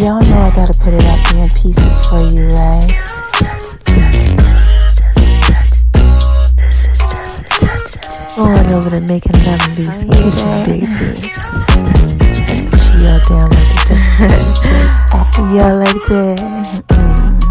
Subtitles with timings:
[0.00, 2.88] Y'all know I gotta put it up there in pieces for you, right?
[8.36, 10.86] Going over to making in Beast Kitchen, baby.
[12.80, 14.68] She all down like the Just a Touch J.
[15.56, 16.38] Y'all like that?
[16.88, 17.42] Mm.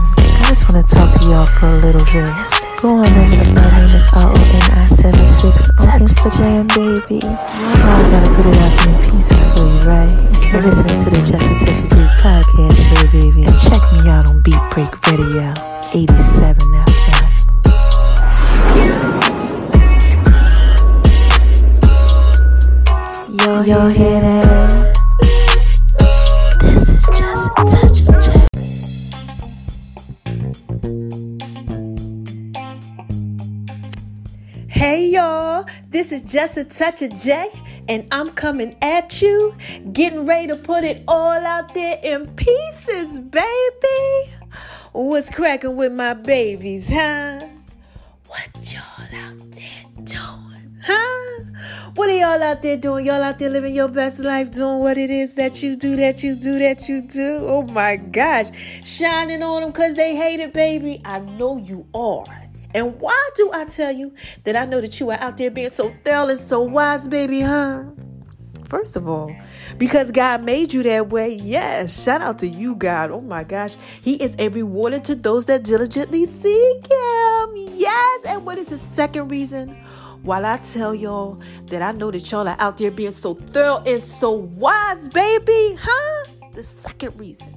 [0.42, 2.71] I just wanna talk to y'all for a little bit.
[2.82, 5.46] Go on over to my name is R-O-N-I-76
[5.78, 7.22] on Instagram, baby.
[7.22, 7.30] I
[8.10, 10.10] gotta put it out in pieces for you, right?
[10.50, 13.42] You're listening to the Just a Touch of J podcast show, baby.
[13.46, 15.54] And check me out on Beat Break Radio,
[15.94, 17.30] 87 FM.
[23.46, 24.91] Yo, yo, hear that?
[36.12, 37.50] Is just a touch of J,
[37.88, 39.56] and I'm coming at you,
[39.94, 44.32] getting ready to put it all out there in pieces, baby.
[44.94, 47.48] What's cracking with my babies, huh?
[48.28, 48.82] What y'all
[49.14, 51.44] out there doing, huh?
[51.96, 53.06] What are y'all out there doing?
[53.06, 56.24] Y'all out there living your best life, doing what it is that you do, that
[56.24, 57.40] you do, that you do.
[57.42, 58.48] Oh my gosh,
[58.84, 61.02] shining on them because they hate it, baby.
[61.06, 62.26] I know you are.
[62.74, 64.14] And why do I tell you
[64.44, 67.42] that I know that you are out there being so thorough and so wise, baby,
[67.42, 67.84] huh?
[68.72, 69.36] First of all,
[69.78, 71.34] because God made you that way.
[71.34, 73.12] Yes, shout out to you, God.
[73.12, 73.76] Oh my gosh.
[74.02, 77.54] He is a rewarder to those that diligently seek Him.
[77.56, 78.22] Yes.
[78.26, 79.72] And what is the second reason?
[80.24, 83.84] While I tell y'all that I know that y'all are out there being so thorough
[83.86, 86.32] and so wise, baby, huh?
[86.54, 87.54] The second reason.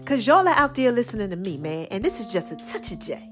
[0.00, 1.88] Because y'all are out there listening to me, man.
[1.90, 3.27] And this is just a touch of J.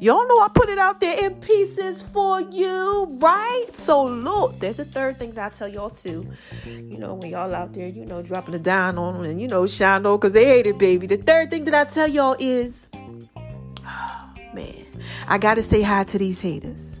[0.00, 3.66] Y'all know I put it out there in pieces for you, right?
[3.72, 6.26] So look, there's a third thing that I tell y'all too.
[6.64, 9.48] You know, when y'all out there, you know, dropping it dime on them and you
[9.48, 11.06] know, shine on because they hate it, baby.
[11.06, 14.86] The third thing that I tell y'all is, oh, man,
[15.26, 17.00] I gotta say hi to these haters.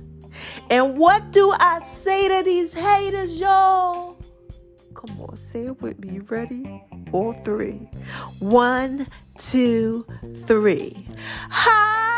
[0.70, 4.16] And what do I say to these haters, y'all?
[4.94, 6.14] Come on, say it with me.
[6.14, 6.82] You ready?
[7.12, 7.88] All three.
[8.38, 9.06] One,
[9.38, 10.06] two,
[10.46, 11.06] three.
[11.50, 12.15] Hi,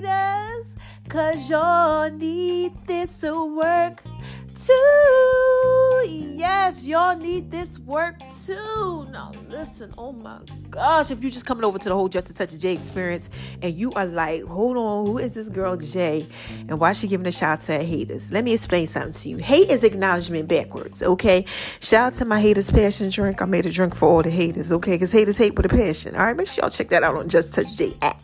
[0.00, 0.76] haters,
[1.08, 4.02] cause y'all need this to work
[4.54, 6.04] too.
[6.06, 8.16] Yes, y'all need this work
[8.46, 9.06] too.
[9.10, 10.38] Now, listen, oh my
[10.70, 13.28] gosh, if you're just coming over to the whole Just a Touch of J experience
[13.60, 16.28] and you are like, hold on, who is this girl Jay
[16.68, 18.30] and why is she giving a shout out to her haters?
[18.30, 19.36] Let me explain something to you.
[19.38, 21.44] Hate is acknowledgement backwards, okay?
[21.80, 23.42] Shout out to my haters passion drink.
[23.42, 24.92] I made a drink for all the haters, okay?
[24.92, 26.14] Because haters hate with a passion.
[26.14, 28.17] All right, make sure y'all check that out on Just Touch J app.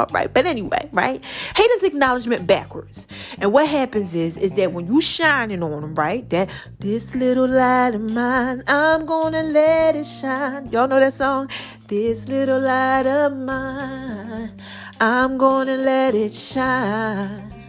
[0.00, 1.22] All right, but anyway, right?
[1.54, 3.06] Haters acknowledgement backwards.
[3.36, 6.28] And what happens is, is that when you shining on them, right?
[6.30, 10.70] That this little light of mine, I'm gonna let it shine.
[10.72, 11.50] Y'all know that song?
[11.86, 14.52] This little light of mine,
[14.98, 17.59] I'm gonna let it shine.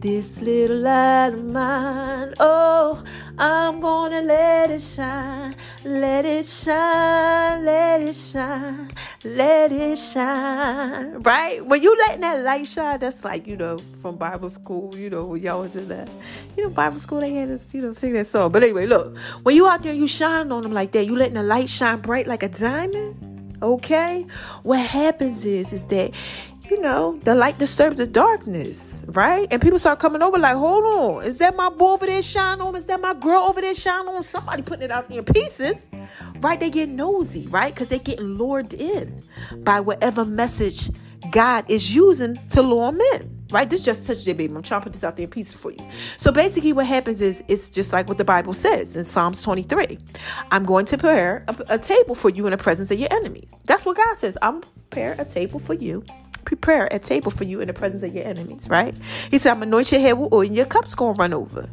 [0.00, 3.04] This little light of mine, oh,
[3.36, 8.88] I'm gonna let it shine, let it shine, let it shine,
[9.24, 11.20] let it shine.
[11.20, 11.62] Right?
[11.66, 15.26] When you letting that light shine, that's like, you know, from Bible school, you know,
[15.26, 16.08] when y'all was in that,
[16.56, 18.50] you know, Bible school, they had us, you know, sing that song.
[18.52, 21.34] But anyway, look, when you out there, you shine on them like that, you letting
[21.34, 24.24] the light shine bright like a diamond, okay?
[24.62, 26.14] What happens is, is that
[26.70, 29.48] you know, the light disturbs the darkness, right?
[29.50, 32.60] And people start coming over like, hold on, is that my boy over there shine
[32.60, 32.76] on?
[32.76, 34.22] Is that my girl over there shine on?
[34.22, 35.90] Somebody putting it out there in pieces,
[36.40, 36.60] right?
[36.60, 37.74] They get nosy, right?
[37.74, 39.22] Because they're getting lured in
[39.58, 40.90] by whatever message
[41.30, 43.36] God is using to lure them.
[43.50, 44.54] Right, this just touched your baby.
[44.54, 45.78] I'm trying to put this out there in pieces for you.
[46.18, 49.98] So basically, what happens is it's just like what the Bible says in Psalms 23.
[50.52, 53.50] I'm going to prepare a, a table for you in the presence of your enemies.
[53.64, 54.38] That's what God says.
[54.40, 56.04] I'm prepare a table for you
[56.44, 58.94] prepare a table for you in the presence of your enemies, right?
[59.30, 61.68] He said, I'm anoint your head with oil and your cup's gonna run over.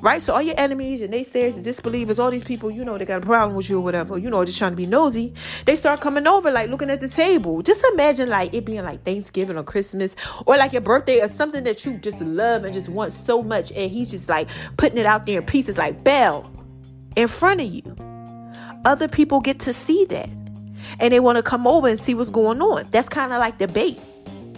[0.00, 0.20] Right?
[0.20, 3.22] So all your enemies, your naysayers, the disbelievers, all these people, you know, they got
[3.22, 5.32] a problem with you or whatever, you know, just trying to be nosy,
[5.64, 7.62] they start coming over, like looking at the table.
[7.62, 11.64] Just imagine like it being like Thanksgiving or Christmas or like your birthday or something
[11.64, 13.72] that you just love and just want so much.
[13.72, 16.50] And he's just like putting it out there in pieces like bell
[17.16, 17.96] in front of you.
[18.84, 20.28] Other people get to see that.
[21.00, 22.86] And they want to come over and see what's going on.
[22.90, 24.00] That's kind of like the bait.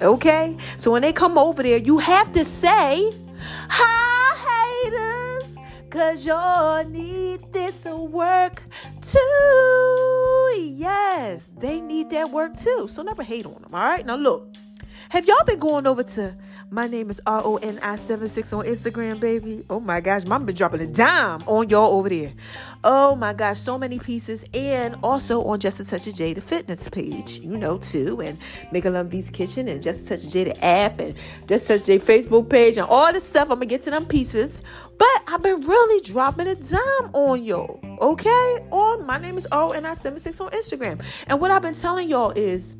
[0.02, 0.56] Okay?
[0.76, 3.12] So when they come over there, you have to say,
[3.68, 8.62] Hi, haters, because y'all need this work
[9.02, 10.54] too.
[10.58, 12.88] Yes, they need that work too.
[12.88, 13.74] So never hate on them.
[13.74, 14.04] All right?
[14.04, 14.48] Now, look.
[15.10, 16.34] Have y'all been going over to
[16.68, 19.64] my name is R O N I 76 on Instagram, baby?
[19.70, 22.32] Oh my gosh, mama been dropping a dime on y'all over there.
[22.82, 24.44] Oh my gosh, so many pieces.
[24.52, 28.20] And also on Just a Touch of J, the fitness page, you know, too.
[28.20, 28.36] And
[28.72, 31.14] Make a Love V's Kitchen and Just a Touch of J, the app, and
[31.46, 33.44] Just a Touch J Facebook page, and all this stuff.
[33.44, 34.60] I'm gonna get to them pieces.
[34.98, 38.66] But I've been really dropping a dime on y'all, okay?
[38.72, 41.00] On my name is O N I 76 on Instagram.
[41.28, 42.74] And what I've been telling y'all is,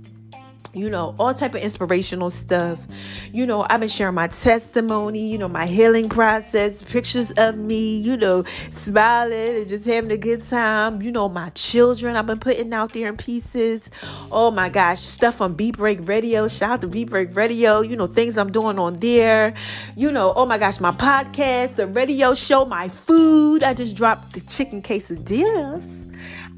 [0.77, 2.87] you know all type of inspirational stuff.
[3.33, 7.99] You know i've been sharing my testimony you know my healing process pictures of me
[7.99, 11.03] you know smiling and just having a good time.
[11.03, 13.91] You know my children i've been putting out there in pieces.
[14.31, 16.49] Oh my gosh stuff on beat break radio.
[16.49, 17.81] Shout out to beat break radio.
[17.81, 19.55] You know things i'm doing on there.
[19.97, 23.63] You know oh my gosh my podcast the radio show my food.
[23.63, 26.06] I just dropped the chicken quesadillas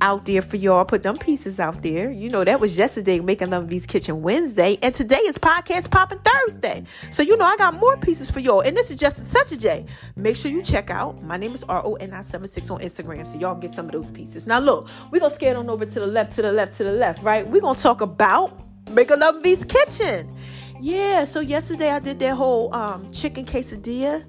[0.01, 0.85] out there for y'all.
[0.85, 2.11] Put them pieces out there.
[2.11, 4.79] You know, that was yesterday, Making Love V's Kitchen Wednesday.
[4.83, 6.85] And today is Podcast Popping Thursday.
[7.11, 8.61] So, you know, I got more pieces for y'all.
[8.61, 9.87] And this is just such a day.
[10.17, 11.23] Make sure you check out.
[11.23, 13.27] My name is R O N I 76 on Instagram.
[13.27, 14.47] So, y'all get some of those pieces.
[14.47, 16.93] Now, look, we're to skate on over to the left, to the left, to the
[16.93, 17.47] left, right?
[17.49, 18.59] We're to talk about
[18.91, 20.35] Making Love V's Kitchen.
[20.81, 24.25] Yeah, so yesterday I did that whole um, chicken quesadilla,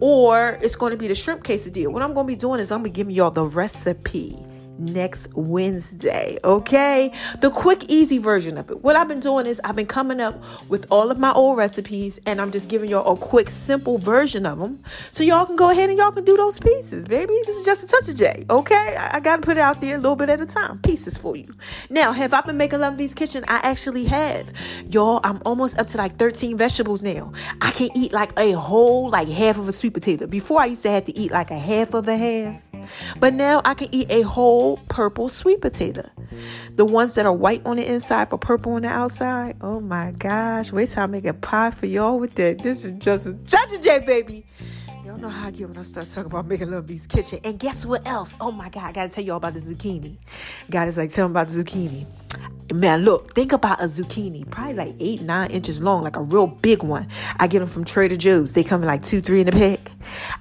[0.00, 1.88] or it's going to be the shrimp quesadilla.
[1.88, 4.38] What I'm going to be doing is I'm going to give y'all the recipe
[4.82, 6.38] next Wednesday.
[6.44, 8.82] Okay, the quick, easy version of it.
[8.82, 12.18] What I've been doing is I've been coming up with all of my old recipes
[12.26, 15.70] and I'm just giving y'all a quick, simple version of them so y'all can go
[15.70, 17.34] ahead and y'all can do those pieces, baby.
[17.46, 18.44] This is just a touch of J.
[18.50, 20.78] Okay, I, I got to put it out there a little bit at a time.
[20.80, 21.54] Pieces for you.
[21.88, 23.44] Now, have I been making Love V's Kitchen?
[23.48, 24.52] I actually have.
[24.88, 27.32] Y'all, I'm almost up to like 13 vegetables now.
[27.60, 30.26] I can eat like a whole, like half of a sweet potato.
[30.26, 32.62] Before I used to have to eat like a half of a half.
[33.18, 36.08] But now I can eat a whole purple sweet potato.
[36.76, 39.56] The ones that are white on the inside but purple on the outside.
[39.60, 40.72] Oh my gosh.
[40.72, 42.58] Wait till I make a pie for y'all with that.
[42.58, 44.44] This is just a Judge J, baby.
[45.04, 47.40] Y'all know how I get when I start talking about making Love V's kitchen.
[47.44, 48.34] And guess what else?
[48.40, 50.16] Oh my God, I gotta tell y'all about the zucchini.
[50.70, 52.06] God is like, tell me about the zucchini.
[52.72, 56.46] Man, look, think about a zucchini, probably like eight, nine inches long, like a real
[56.46, 57.06] big one.
[57.38, 58.54] I get them from Trader Joe's.
[58.54, 59.90] They come in like two, three in a pack.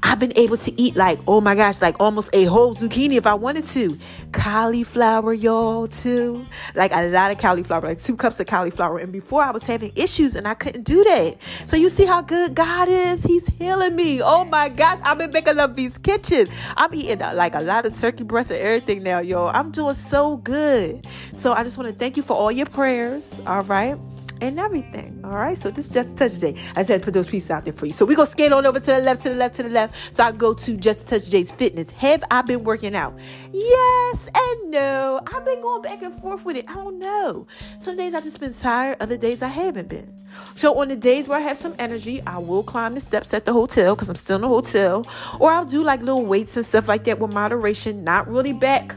[0.02, 3.28] I've been able to eat like, oh my gosh, like almost a whole zucchini if
[3.28, 3.98] I wanted to.
[4.32, 6.46] Cauliflower, y'all, too.
[6.74, 9.00] Like a lot of cauliflower, like two cups of cauliflower.
[9.00, 11.38] And before I was having issues and I couldn't do that.
[11.66, 13.24] So you see how good God is?
[13.24, 14.22] He's healing me.
[14.22, 16.48] Oh my gosh, I've been making Love V's kitchen.
[16.78, 19.50] I'm eating uh, like a lot of turkey breast and everything now, y'all.
[19.54, 21.06] I'm doing so good.
[21.34, 23.40] So I just want to thank you for all your prayers.
[23.48, 23.98] All right
[24.40, 25.22] and everything.
[25.24, 25.56] All right.
[25.56, 27.94] So this is just a touch I said put those pieces out there for you.
[27.94, 30.16] So we're gonna skate on over to the left, to the left, to the left.
[30.16, 31.92] So I go to just touch J's fitness.
[31.92, 33.16] Have I been working out?
[33.54, 35.22] Yes and no.
[35.32, 36.68] I've been going back and forth with it.
[36.68, 37.46] I don't know.
[37.80, 40.12] Some days I've just been tired, other days I haven't been.
[40.56, 43.46] So on the days where I have some energy, I will climb the steps at
[43.46, 45.06] the hotel because I'm still in the hotel.
[45.40, 48.96] Or I'll do like little weights and stuff like that with moderation, not really back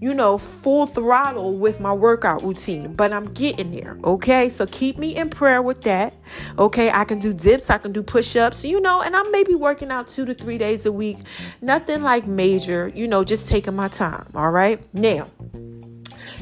[0.00, 3.98] you know, full throttle with my workout routine, but I'm getting there.
[4.02, 4.48] Okay.
[4.48, 6.14] So keep me in prayer with that.
[6.58, 6.90] Okay.
[6.90, 9.90] I can do dips, I can do push ups, you know, and I'm maybe working
[9.90, 11.18] out two to three days a week.
[11.60, 14.26] Nothing like major, you know, just taking my time.
[14.34, 14.82] All right.
[14.94, 15.28] Now,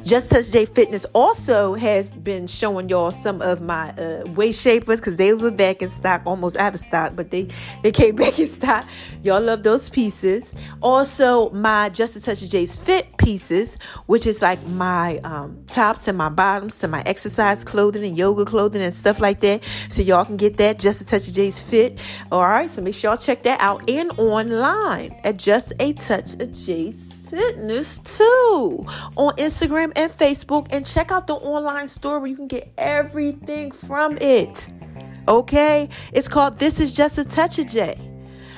[0.04, 5.00] just Touch J Fitness also has been showing y'all some of my uh, waist shapers
[5.00, 7.48] because they was back in stock, almost out of stock, but they
[7.82, 8.86] they came back in stock.
[9.22, 10.54] Y'all love those pieces.
[10.80, 13.76] Also, my Just a Touch of J's Fit pieces,
[14.06, 18.44] which is like my um, tops and my bottoms to my exercise clothing and yoga
[18.44, 19.62] clothing and stuff like that.
[19.88, 21.98] So y'all can get that Just a Touch of J's Fit.
[22.32, 26.34] All right, so make sure y'all check that out and online at Just a Touch
[26.34, 30.68] of J's fitness too on Instagram and Facebook.
[30.70, 34.68] And check out the online store where you can get everything from it.
[35.26, 35.88] Okay?
[36.12, 37.98] It's called This Is Just a Touch of J.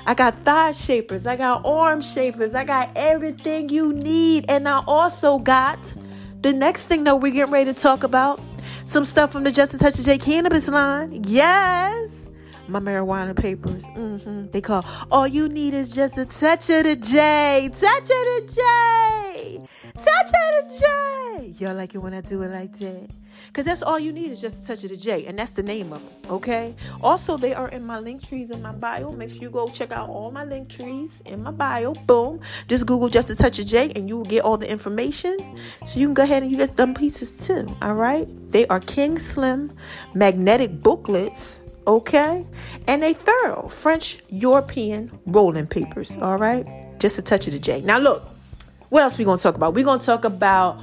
[0.07, 4.47] I got thigh shapers, I got arm shapers, I got everything you need.
[4.49, 5.95] And I also got
[6.41, 8.41] the next thing that we're getting ready to talk about
[8.85, 11.23] some stuff from the Just a Touch of J cannabis line.
[11.25, 12.20] Yes
[12.71, 13.87] my marijuana papers.
[13.89, 14.51] Mm-hmm.
[14.51, 18.53] They call all you need is just a touch of the J, touch of the
[18.55, 19.61] J,
[19.95, 20.85] touch of the
[21.39, 21.55] J.
[21.59, 23.11] Y'all like it when I do it like that?
[23.47, 25.63] Because that's all you need is just a touch of the J, and that's the
[25.63, 26.75] name of them, okay?
[27.03, 29.11] Also, they are in my link trees in my bio.
[29.11, 31.95] Make sure you go check out all my link trees in my bio.
[32.07, 32.41] Boom.
[32.69, 35.37] Just Google just a touch of J, and you will get all the information.
[35.87, 38.29] So you can go ahead and you get them pieces too, all right?
[38.53, 39.73] They are King Slim
[40.15, 42.45] magnetic booklets okay?
[42.87, 46.67] And they thorough French European rolling papers, all right?
[46.99, 47.81] Just a touch of the J.
[47.81, 48.29] Now look,
[48.89, 49.75] what else we gonna talk about?
[49.75, 50.83] We're gonna talk about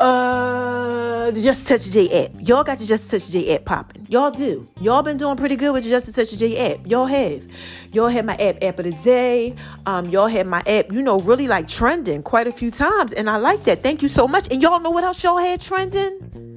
[0.00, 2.30] uh the Just Touch the J app.
[2.40, 4.06] Y'all got the Just Touch the J app popping.
[4.08, 4.68] Y'all do.
[4.80, 6.86] Y'all been doing pretty good with the Just Touch the J app.
[6.86, 7.44] Y'all have.
[7.92, 9.54] Y'all had my app app of the day.
[9.86, 13.12] Um, y'all had my app, you know, really like trending quite a few times.
[13.12, 13.82] And I like that.
[13.82, 14.50] Thank you so much.
[14.50, 16.47] And y'all know what else y'all had trending?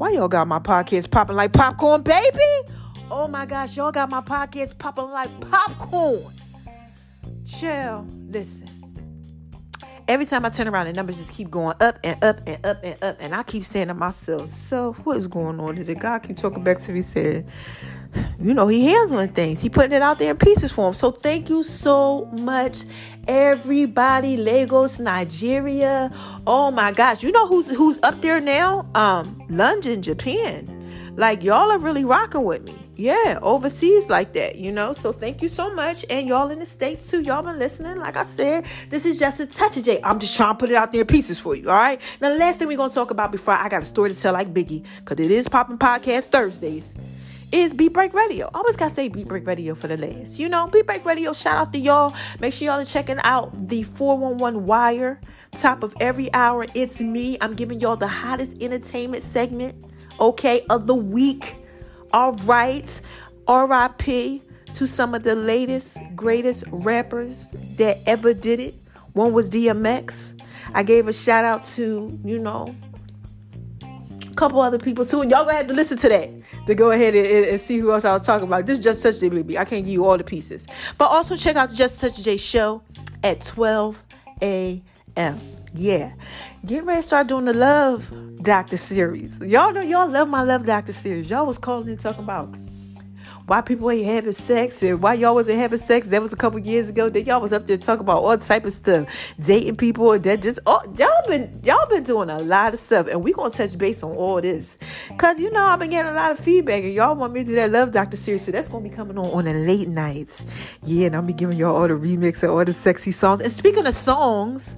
[0.00, 2.38] Why y'all got my podcast popping like popcorn, baby?
[3.10, 6.32] Oh my gosh, y'all got my podcast popping like popcorn.
[7.44, 8.69] Chill, listen.
[10.10, 12.82] Every time I turn around, the numbers just keep going up and up and up
[12.82, 13.16] and up.
[13.20, 15.94] And I keep saying to myself, so what is going on today?
[15.94, 17.46] God keep talking back to me saying,
[18.40, 19.62] you know, he handling things.
[19.62, 20.94] He putting it out there in pieces for him.
[20.94, 22.82] So thank you so much,
[23.28, 24.36] everybody.
[24.36, 26.10] Lagos, Nigeria.
[26.44, 27.22] Oh my gosh.
[27.22, 28.90] You know who's who's up there now?
[28.96, 31.14] Um, London, Japan.
[31.14, 34.92] Like y'all are really rocking with me yeah, overseas like that, you know.
[34.92, 36.04] So thank you so much.
[36.10, 37.22] And y'all in the States too.
[37.22, 37.96] Y'all been listening.
[37.96, 40.00] Like I said, this is just a touch of J.
[40.04, 41.70] I'm just trying to put it out there in pieces for you.
[41.70, 42.00] All right.
[42.20, 44.34] Now, the last thing we're gonna talk about before I got a story to tell
[44.34, 46.94] like Biggie, because it is popping podcast Thursdays.
[47.52, 48.48] Is Beat Break Radio.
[48.54, 50.38] Always gotta say Beat Break Radio for the last.
[50.38, 52.14] You know, Beat Break Radio, shout out to y'all.
[52.38, 55.20] Make sure y'all are checking out the 411 Wire.
[55.52, 57.38] Top of every hour, it's me.
[57.40, 59.74] I'm giving y'all the hottest entertainment segment,
[60.20, 61.56] okay, of the week.
[62.12, 63.00] All right.
[63.48, 64.42] RIP
[64.74, 68.74] to some of the latest, greatest rappers that ever did it.
[69.12, 70.40] One was DMX.
[70.74, 72.74] I gave a shout out to, you know,
[73.82, 75.22] a couple other people too.
[75.22, 76.30] And y'all gonna have to listen to that
[76.66, 78.66] to go ahead and, and, see who else I was talking about.
[78.66, 79.58] This is Just Such J, baby.
[79.58, 80.66] I can't give you all the pieces.
[80.96, 82.82] But also check out the Just Such J show
[83.24, 84.04] at 12
[84.42, 85.40] a.m.
[85.74, 86.14] Yeah.
[86.66, 88.12] Get ready to start doing the Love
[88.42, 89.38] Doctor series.
[89.40, 91.30] Y'all know y'all love my Love Doctor series.
[91.30, 92.52] Y'all was calling and talking about
[93.46, 96.08] why people ain't having sex and why y'all wasn't having sex.
[96.08, 97.08] That was a couple years ago.
[97.08, 99.08] Then y'all was up there talking about all type of stuff,
[99.40, 103.06] dating people and that just oh, y'all been y'all been doing a lot of stuff,
[103.06, 104.76] and we gonna touch base on all this,
[105.18, 107.46] cause you know I've been getting a lot of feedback, and y'all want me to
[107.46, 110.44] do that Love Doctor series, so that's gonna be coming on on the late nights.
[110.84, 113.40] Yeah, and I'll be giving y'all all the remix and all the sexy songs.
[113.40, 114.76] And speaking of songs.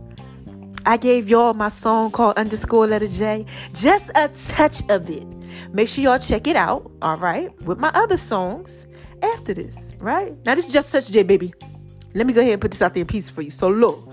[0.84, 3.46] I gave y'all my song called underscore letter J.
[3.72, 5.26] Just a touch of it.
[5.72, 8.86] Make sure y'all check it out, all right, with my other songs
[9.22, 10.34] after this, right?
[10.44, 11.54] Now, this is just such J, baby.
[12.14, 13.50] Let me go ahead and put this out there in pieces for you.
[13.50, 14.08] So, look,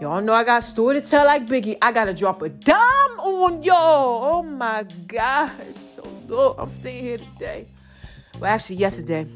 [0.00, 1.78] y'all know I got story to tell like Biggie.
[1.80, 2.76] I got to drop a dime
[3.18, 4.24] on y'all.
[4.24, 5.50] Oh my gosh.
[5.96, 7.66] So, look, I'm sitting here today.
[8.38, 9.26] Well, actually, yesterday.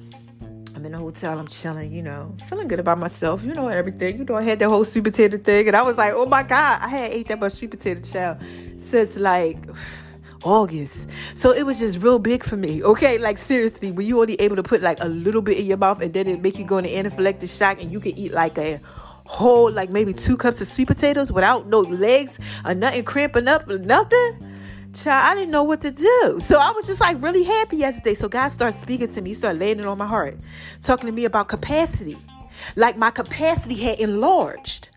[0.86, 4.18] In the hotel, I'm chilling, you know, feeling good about myself, you know, everything.
[4.18, 6.44] You know, I had that whole sweet potato thing, and I was like, oh my
[6.44, 8.38] God, I had ate that much sweet potato chow
[8.76, 9.58] since like
[10.44, 11.08] August.
[11.34, 12.84] So it was just real big for me.
[12.84, 15.76] Okay, like seriously, were you only able to put like a little bit in your
[15.76, 18.56] mouth and then it make you go into anaphylactic shock and you can eat like
[18.56, 18.80] a
[19.24, 23.68] whole like maybe two cups of sweet potatoes without no legs or nothing cramping up
[23.68, 24.55] or nothing?
[24.96, 26.38] Child, I didn't know what to do.
[26.40, 28.14] So I was just like really happy yesterday.
[28.14, 30.36] So God started speaking to me, he started laying it on my heart,
[30.82, 32.16] talking to me about capacity.
[32.74, 34.90] Like my capacity had enlarged.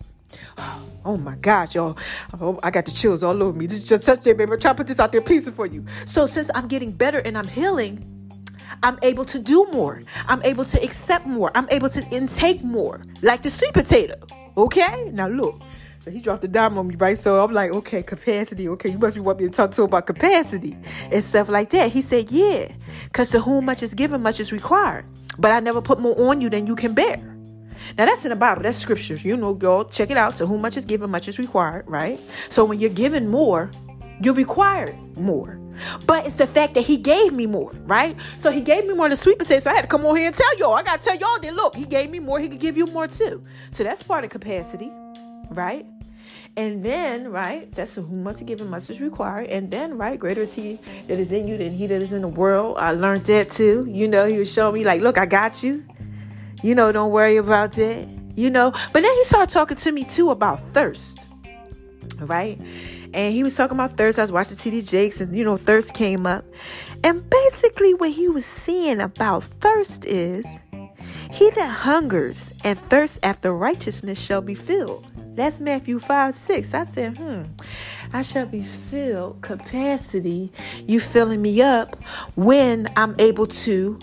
[1.02, 1.96] Oh my gosh, y'all.
[2.38, 3.66] Oh, I got the chills all over me.
[3.66, 4.54] This is just such a baby.
[4.58, 5.86] Trying to put this out there piece for you.
[6.04, 8.04] So since I'm getting better and I'm healing,
[8.82, 10.02] I'm able to do more.
[10.28, 11.50] I'm able to accept more.
[11.54, 13.02] I'm able to intake more.
[13.22, 14.14] Like the sweet potato.
[14.58, 15.10] Okay?
[15.12, 15.62] Now look.
[16.00, 17.16] So he dropped the dime on me, right?
[17.18, 18.66] So I'm like, okay, capacity.
[18.70, 20.74] Okay, you must be want me to talk to about capacity
[21.12, 21.92] and stuff like that.
[21.92, 22.72] He said, yeah,
[23.04, 25.04] because to whom much is given, much is required.
[25.38, 27.18] But I never put more on you than you can bear.
[27.98, 28.62] Now that's in the Bible.
[28.62, 29.26] That's scriptures.
[29.26, 30.36] You know, y'all check it out.
[30.36, 32.18] To whom much is given, much is required, right?
[32.48, 33.70] So when you're given more,
[34.22, 35.58] you're required more.
[36.06, 38.16] But it's the fact that he gave me more, right?
[38.38, 39.60] So he gave me more than sweet potato.
[39.60, 40.74] So I had to come on here and tell y'all.
[40.74, 43.06] I gotta tell y'all that look, he gave me more, he could give you more
[43.06, 43.42] too.
[43.70, 44.90] So that's part of capacity
[45.50, 45.86] right?
[46.56, 49.46] And then, right, that's who must give him much is required.
[49.48, 52.22] And then, right, greater is he that is in you than he that is in
[52.22, 52.76] the world.
[52.78, 53.86] I learned that too.
[53.88, 55.84] You know, he was showing me, like, look, I got you.
[56.62, 58.08] You know, don't worry about that.
[58.36, 61.26] You know, but then he started talking to me too about thirst,
[62.18, 62.58] right?
[63.12, 64.18] And he was talking about thirst.
[64.18, 66.44] I was watching TD Jakes, and you know, thirst came up.
[67.02, 70.46] And basically, what he was saying about thirst is
[71.32, 75.09] he that hungers and thirsts after righteousness shall be filled.
[75.34, 76.74] That's Matthew 5 6.
[76.74, 77.42] I said, hmm,
[78.12, 80.52] I shall be filled, capacity,
[80.86, 81.96] you filling me up
[82.34, 83.98] when I'm able to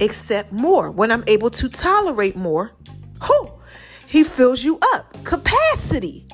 [0.00, 2.72] accept more, when I'm able to tolerate more.
[3.24, 3.52] Whew,
[4.06, 5.16] he fills you up.
[5.24, 6.26] Capacity.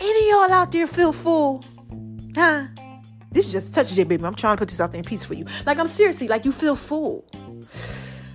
[0.00, 1.64] Any of y'all out there feel full?
[2.34, 2.66] Huh?
[3.30, 4.24] This is just touch J, baby.
[4.24, 5.46] I'm trying to put this out there in peace for you.
[5.64, 7.26] Like I'm seriously, like you feel full.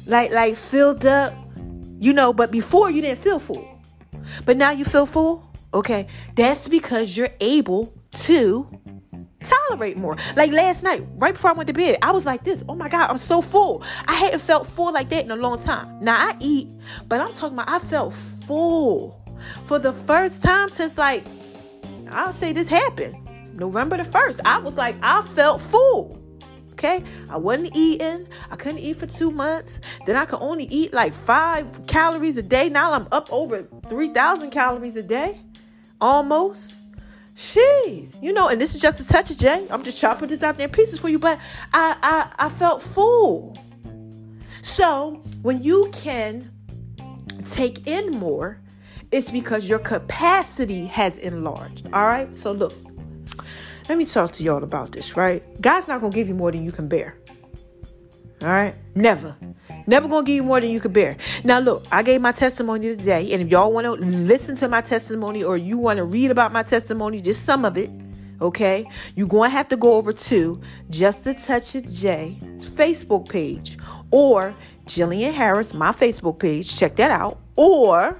[0.05, 1.33] Like, like filled up,
[1.99, 3.70] you know, but before you didn't feel full.
[4.45, 5.51] But now you feel full?
[5.73, 6.07] Okay.
[6.35, 8.67] That's because you're able to
[9.43, 10.15] tolerate more.
[10.35, 12.63] Like last night, right before I went to bed, I was like this.
[12.67, 13.83] Oh my God, I'm so full.
[14.07, 16.03] I hadn't felt full like that in a long time.
[16.03, 16.67] Now I eat,
[17.07, 19.17] but I'm talking about I felt full
[19.65, 21.25] for the first time since like
[22.09, 23.15] I'll say this happened.
[23.53, 24.41] November the 1st.
[24.45, 26.20] I was like, I felt full.
[26.83, 28.27] Okay, I wasn't eating.
[28.49, 29.79] I couldn't eat for two months.
[30.07, 32.69] Then I could only eat like five calories a day.
[32.69, 35.37] Now I'm up over 3,000 calories a day.
[35.99, 36.73] Almost.
[37.35, 39.67] Jeez, you know, and this is just a touch of.
[39.69, 41.37] I'm just chopping this out there in pieces for you, but
[41.71, 43.55] I, I, I felt full.
[44.63, 46.49] So when you can
[47.47, 48.59] take in more,
[49.11, 51.85] it's because your capacity has enlarged.
[51.93, 52.35] All right.
[52.35, 52.73] So look,
[53.89, 55.43] let me talk to y'all about this, right?
[55.61, 57.17] God's not going to give you more than you can bear.
[58.41, 58.73] All right?
[58.95, 59.35] Never.
[59.87, 61.17] Never going to give you more than you can bear.
[61.43, 63.31] Now, look, I gave my testimony today.
[63.33, 66.51] And if y'all want to listen to my testimony or you want to read about
[66.51, 67.89] my testimony, just some of it,
[68.41, 68.87] okay?
[69.15, 73.77] You're going to have to go over to Just a Touch of J Facebook page
[74.09, 76.75] or Jillian Harris, my Facebook page.
[76.75, 77.39] Check that out.
[77.55, 78.19] Or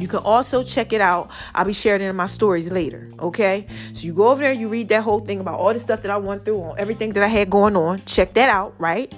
[0.00, 1.30] you can also check it out.
[1.54, 3.08] I'll be sharing it in my stories later.
[3.18, 3.66] Okay.
[3.92, 6.10] So you go over there, you read that whole thing about all the stuff that
[6.10, 8.02] I went through, on everything that I had going on.
[8.04, 9.12] Check that out, right?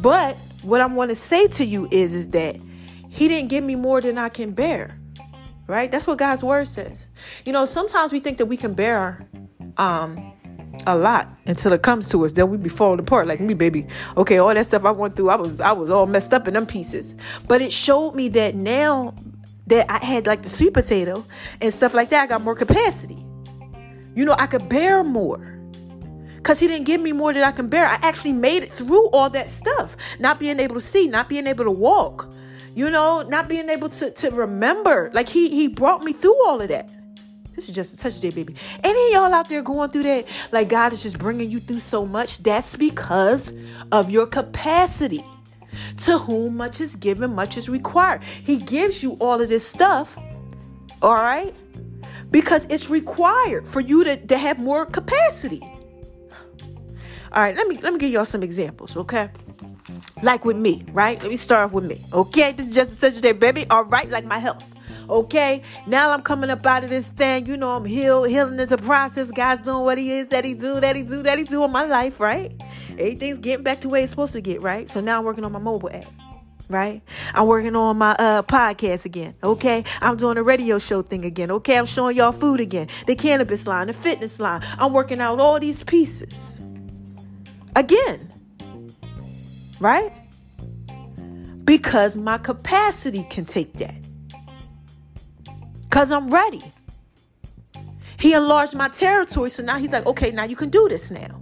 [0.00, 2.56] But what I'm to say to you is, is that
[3.10, 4.98] he didn't give me more than I can bear.
[5.66, 5.90] Right?
[5.90, 7.06] That's what God's word says.
[7.46, 9.26] You know, sometimes we think that we can bear
[9.78, 10.32] um
[10.86, 12.32] a lot until it comes to us.
[12.32, 13.86] Then we be falling apart like me, baby.
[14.16, 16.54] Okay, all that stuff I went through, I was I was all messed up in
[16.54, 17.14] them pieces.
[17.46, 19.14] But it showed me that now
[19.66, 21.24] that I had like the sweet potato
[21.60, 23.24] and stuff like that, I got more capacity.
[24.14, 25.50] You know, I could bear more.
[26.36, 27.86] Because he didn't give me more than I can bear.
[27.86, 29.96] I actually made it through all that stuff.
[30.18, 32.30] Not being able to see, not being able to walk,
[32.74, 35.10] you know, not being able to, to remember.
[35.14, 36.90] Like he he brought me through all of that.
[37.54, 38.56] This is just a touch day, baby.
[38.82, 40.26] Any y'all out there going through that?
[40.52, 42.42] Like God is just bringing you through so much.
[42.42, 43.52] That's because
[43.90, 45.24] of your capacity.
[45.98, 48.22] To whom much is given, much is required.
[48.22, 50.18] He gives you all of this stuff,
[51.02, 51.54] all right?
[52.30, 55.60] Because it's required for you to, to have more capacity.
[57.32, 59.28] All right, let me let me give y'all some examples, okay?
[60.22, 61.20] Like with me, right?
[61.20, 62.04] Let me start off with me.
[62.12, 63.66] Okay, this is just such a day, baby.
[63.70, 64.64] All right, like my health.
[65.08, 67.46] Okay, now I'm coming up out of this thing.
[67.46, 68.28] You know, I'm healed.
[68.28, 69.30] Healing is a process.
[69.30, 71.70] God's doing what He is that He do, that He do, that He do in
[71.70, 72.52] my life, right?
[72.92, 74.88] Everything's getting back to where it's supposed to get, right?
[74.88, 76.06] So now I'm working on my mobile app
[76.68, 77.02] right?
[77.34, 79.34] I'm working on my uh podcast again.
[79.42, 79.84] Okay.
[80.00, 81.50] I'm doing a radio show thing again.
[81.50, 81.78] Okay.
[81.78, 82.88] I'm showing y'all food again.
[83.06, 84.62] The cannabis line, the fitness line.
[84.78, 86.60] I'm working out all these pieces
[87.76, 88.30] again.
[89.80, 90.12] Right?
[91.64, 94.03] Because my capacity can take that.
[95.94, 96.60] Because I'm ready.
[98.18, 99.48] He enlarged my territory.
[99.48, 101.40] So now he's like, okay, now you can do this now.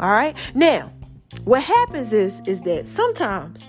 [0.00, 0.34] All right.
[0.52, 0.92] Now,
[1.44, 3.62] what happens is is that sometimes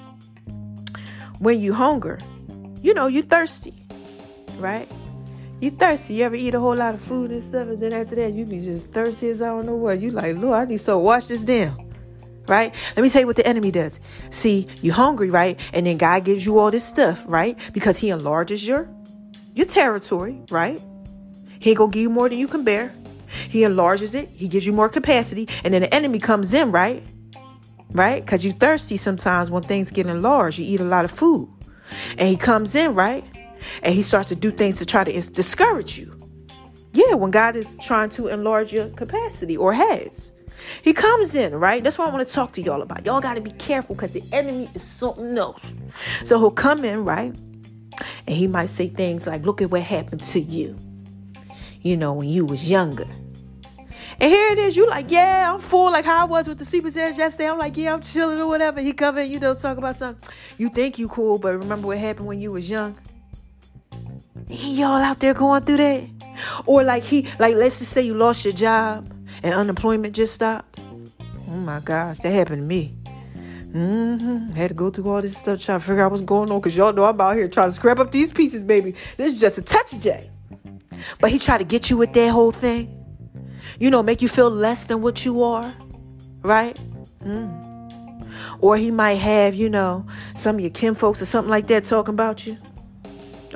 [1.37, 2.17] when you hunger,
[2.81, 3.85] you know, you thirsty,
[4.57, 4.89] right?
[5.61, 6.15] You thirsty.
[6.15, 8.45] You ever eat a whole lot of food and stuff, and then after that, you
[8.45, 9.99] be just thirsty as I don't know what.
[10.01, 11.86] You like, Lord, I need so wash this down.
[12.47, 12.73] Right?
[12.95, 13.99] Let me tell you what the enemy does.
[14.29, 15.59] See, you're hungry, right?
[15.73, 17.57] And then God gives you all this stuff, right?
[17.73, 18.89] Because he enlarges your
[19.53, 20.81] your territory, right?
[21.59, 22.93] He gonna give you more than you can bear.
[23.49, 27.03] He enlarges it, he gives you more capacity, and then the enemy comes in, right?
[27.91, 28.23] Right?
[28.23, 30.59] Because you thirsty sometimes when things get enlarged.
[30.59, 31.49] You eat a lot of food.
[32.17, 33.23] And he comes in, right?
[33.83, 36.13] And he starts to do things to try to discourage you.
[36.93, 40.31] Yeah, when God is trying to enlarge your capacity or has.
[40.81, 41.83] He comes in, right?
[41.83, 43.05] That's what I want to talk to y'all about.
[43.05, 45.61] Y'all got to be careful because the enemy is something else.
[46.23, 47.33] So he'll come in, right?
[48.27, 50.77] And he might say things like, Look at what happened to you,
[51.81, 53.07] you know, when you was younger.
[54.19, 54.75] And here it is.
[54.75, 57.49] You like, yeah, I'm full, like how I was with the super says yesterday.
[57.49, 58.81] I'm like, yeah, I'm chilling or whatever.
[58.81, 60.27] He come in, you know, talk about something.
[60.57, 62.97] You think you cool, but remember what happened when you was young?
[64.49, 66.03] y'all out there going through that?
[66.65, 69.11] Or like he, like let's just say you lost your job
[69.43, 70.79] and unemployment just stopped.
[71.49, 72.95] Oh my gosh, that happened to me.
[73.71, 74.53] Mm-hmm.
[74.53, 76.75] Had to go through all this stuff trying to figure out what's going on because
[76.75, 78.95] y'all know I'm out here trying to scrap up these pieces, baby.
[79.17, 80.29] This is just a touch of J.
[81.19, 82.93] But he tried to get you with that whole thing.
[83.79, 85.73] You know, make you feel less than what you are,
[86.41, 86.79] right?
[87.23, 88.27] Mm.
[88.59, 92.13] Or he might have, you know, some of your kinfolks or something like that talking
[92.13, 92.57] about you.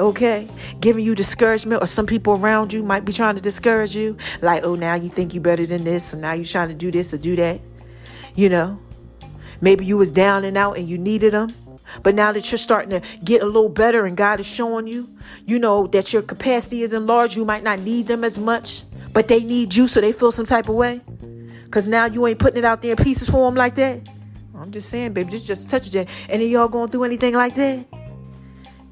[0.02, 4.18] Okay, giving you discouragement, or some people around you might be trying to discourage you,
[4.42, 6.90] like, oh, now you think you're better than this, so now you're trying to do
[6.90, 7.62] this or do that.
[8.34, 8.80] You know,
[9.62, 11.54] maybe you was down and out and you needed them,
[12.02, 15.08] but now that you're starting to get a little better and God is showing you,
[15.46, 18.84] you know, that your capacity is enlarged, you might not need them as much,
[19.14, 21.00] but they need you so they feel some type of way.
[21.66, 24.02] Because now you ain't putting it out there in pieces for them like that.
[24.56, 26.10] I'm just saying, baby, just just touch it.
[26.28, 27.86] Any y'all going through anything like that?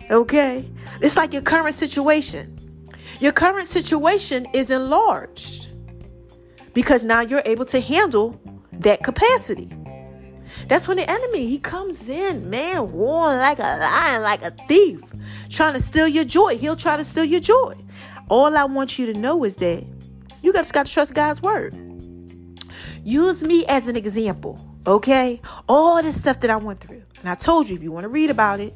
[0.10, 0.70] Okay.
[1.02, 2.56] It's like your current situation.
[3.20, 5.70] Your current situation is enlarged
[6.74, 8.40] because now you're able to handle
[8.72, 9.70] that capacity.
[10.68, 15.02] That's when the enemy he comes in, man, roaring like a lion, like a thief,
[15.50, 16.58] trying to steal your joy.
[16.58, 17.76] He'll try to steal your joy.
[18.30, 19.84] All I want you to know is that
[20.42, 21.76] you just got to trust God's word.
[23.04, 25.42] Use me as an example, okay?
[25.68, 27.04] All this stuff that I went through.
[27.22, 28.74] And I told you, if you want to read about it,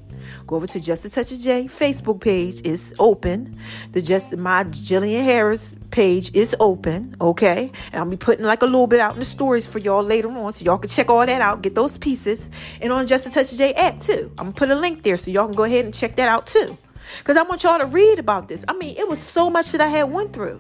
[0.48, 2.62] go over to Just a Touch of J Facebook page.
[2.66, 3.58] It's open.
[3.94, 7.16] The Just my Jillian Harris page is open.
[7.22, 7.72] Okay.
[7.92, 10.30] And I'll be putting like a little bit out in the stories for y'all later
[10.30, 10.52] on.
[10.52, 12.50] So y'all can check all that out, get those pieces.
[12.82, 14.32] And on Just a Touch of J app too.
[14.38, 16.48] I'm gonna put a link there so y'all can go ahead and check that out
[16.48, 16.78] too.
[17.20, 18.66] Because I want y'all to read about this.
[18.68, 20.60] I mean, it was so much that I had went through.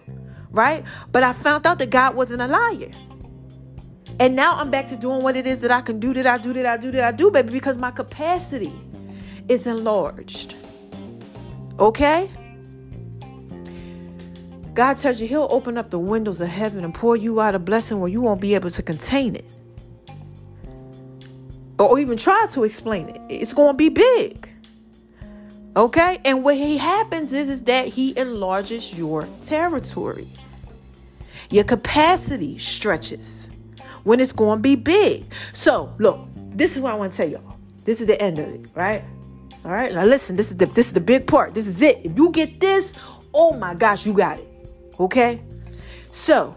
[0.52, 0.86] Right?
[1.12, 2.92] But I found out that God wasn't a liar.
[4.20, 6.38] And now I'm back to doing what it is that I can do, that I
[6.38, 8.74] do, that I do, that I do, baby, because my capacity
[9.50, 10.56] is enlarged.
[11.80, 12.30] Okay?
[14.74, 17.60] God tells you He'll open up the windows of heaven and pour you out a
[17.60, 19.46] blessing where you won't be able to contain it.
[21.80, 23.22] Or even try to explain it.
[23.30, 24.50] It's going to be big.
[25.76, 26.22] Okay?
[26.24, 30.28] And what he happens is, is that he enlarges your territory.
[31.50, 33.48] Your capacity stretches
[34.04, 35.26] when it's going to be big.
[35.52, 37.58] So, look, this is what I want to tell y'all.
[37.86, 39.04] This is the end of it, right?
[39.66, 39.94] All right.
[39.94, 41.54] Now listen, this is the this is the big part.
[41.54, 42.02] This is it.
[42.04, 42.94] If you get this,
[43.34, 44.48] oh my gosh, you got it.
[45.00, 45.42] Okay?
[46.12, 46.56] So,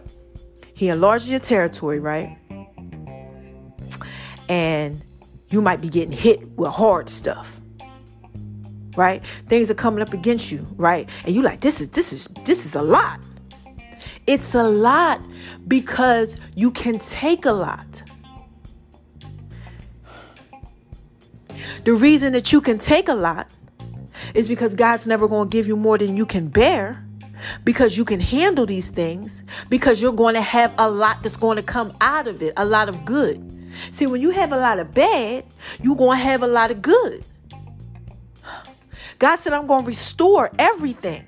[0.74, 2.36] he enlarges your territory, right?
[4.48, 5.02] And
[5.50, 7.60] you might be getting hit with hard stuff.
[8.96, 9.24] Right?
[9.48, 11.08] Things are coming up against you, right?
[11.24, 13.20] And you like, this is this is this is a lot.
[14.26, 15.20] It's a lot
[15.68, 18.02] because you can take a lot.
[21.84, 23.48] The reason that you can take a lot
[24.34, 27.04] is because God's never going to give you more than you can bear
[27.64, 31.56] because you can handle these things because you're going to have a lot that's going
[31.56, 33.40] to come out of it, a lot of good.
[33.90, 35.44] See, when you have a lot of bad,
[35.82, 37.24] you're going to have a lot of good.
[39.18, 41.24] God said, I'm going to restore everything.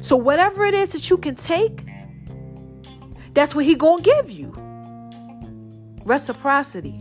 [0.00, 1.84] So whatever it is that you can take,
[3.34, 4.54] that's what he going to give you.
[6.04, 6.98] Reciprocity.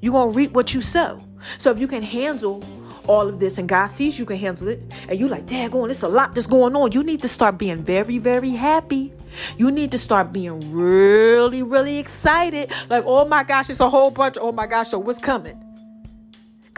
[0.00, 1.24] You're going to reap what you sow.
[1.58, 2.64] So if you can handle
[3.06, 6.02] all of this and God sees you can handle it, and you're like, daggone, it's
[6.02, 6.92] a lot that's going on.
[6.92, 9.14] You need to start being very, very happy.
[9.56, 12.70] You need to start being really, really excited.
[12.90, 14.36] Like, oh my gosh, it's a whole bunch.
[14.38, 15.64] Oh my gosh, so what's coming?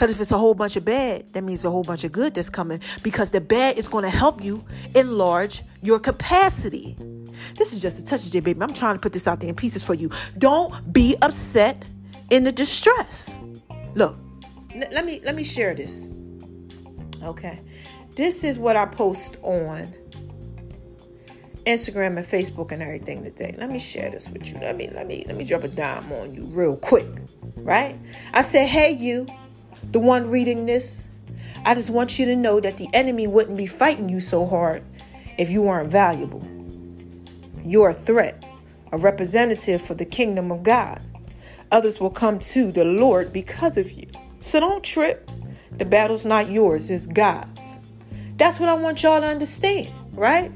[0.01, 2.33] Because if it's a whole bunch of bad, that means a whole bunch of good
[2.33, 2.81] that's coming.
[3.03, 6.97] Because the bad is going to help you enlarge your capacity.
[7.59, 8.63] This is just a touch of J, baby.
[8.63, 10.11] I'm trying to put this out there in pieces for you.
[10.39, 11.85] Don't be upset
[12.31, 13.37] in the distress.
[13.95, 14.17] Look,
[14.73, 16.09] n- let me let me share this.
[17.23, 17.61] Okay.
[18.17, 19.93] This is what I post on
[21.67, 23.55] Instagram and Facebook and everything today.
[23.59, 24.61] Let me share this with you.
[24.61, 27.05] Let me let me let me drop a dime on you real quick.
[27.57, 27.99] Right?
[28.33, 29.27] I said, "Hey you,
[29.85, 31.07] the one reading this,
[31.65, 34.83] I just want you to know that the enemy wouldn't be fighting you so hard
[35.39, 36.47] if you weren't valuable.
[37.65, 38.45] You're a threat,
[38.93, 41.03] a representative for the kingdom of God
[41.71, 44.07] others will come to the Lord because of you.
[44.41, 45.31] So don't trip.
[45.73, 47.81] The battle's not yours, it's God's.
[48.37, 50.51] That's what I want y'all to understand, right?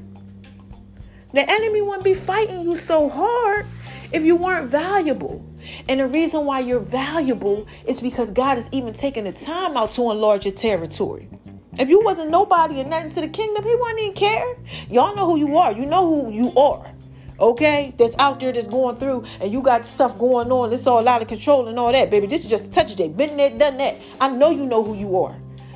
[1.33, 3.65] The enemy wouldn't be fighting you so hard
[4.11, 5.45] if you weren't valuable.
[5.87, 9.91] And the reason why you're valuable is because God is even taking the time out
[9.91, 11.27] to enlarge your territory.
[11.77, 14.57] If you wasn't nobody and nothing to the kingdom, he wouldn't even care.
[14.89, 15.73] Y'all know who you are.
[15.73, 16.91] You know who you are
[17.39, 21.07] okay, that's out there that's going through and you got stuff going on, it's all
[21.07, 22.27] out of control and all that, baby.
[22.27, 23.09] This is just a touch of day.
[23.09, 23.97] Been there, done that.
[24.19, 25.35] I know you know who you are.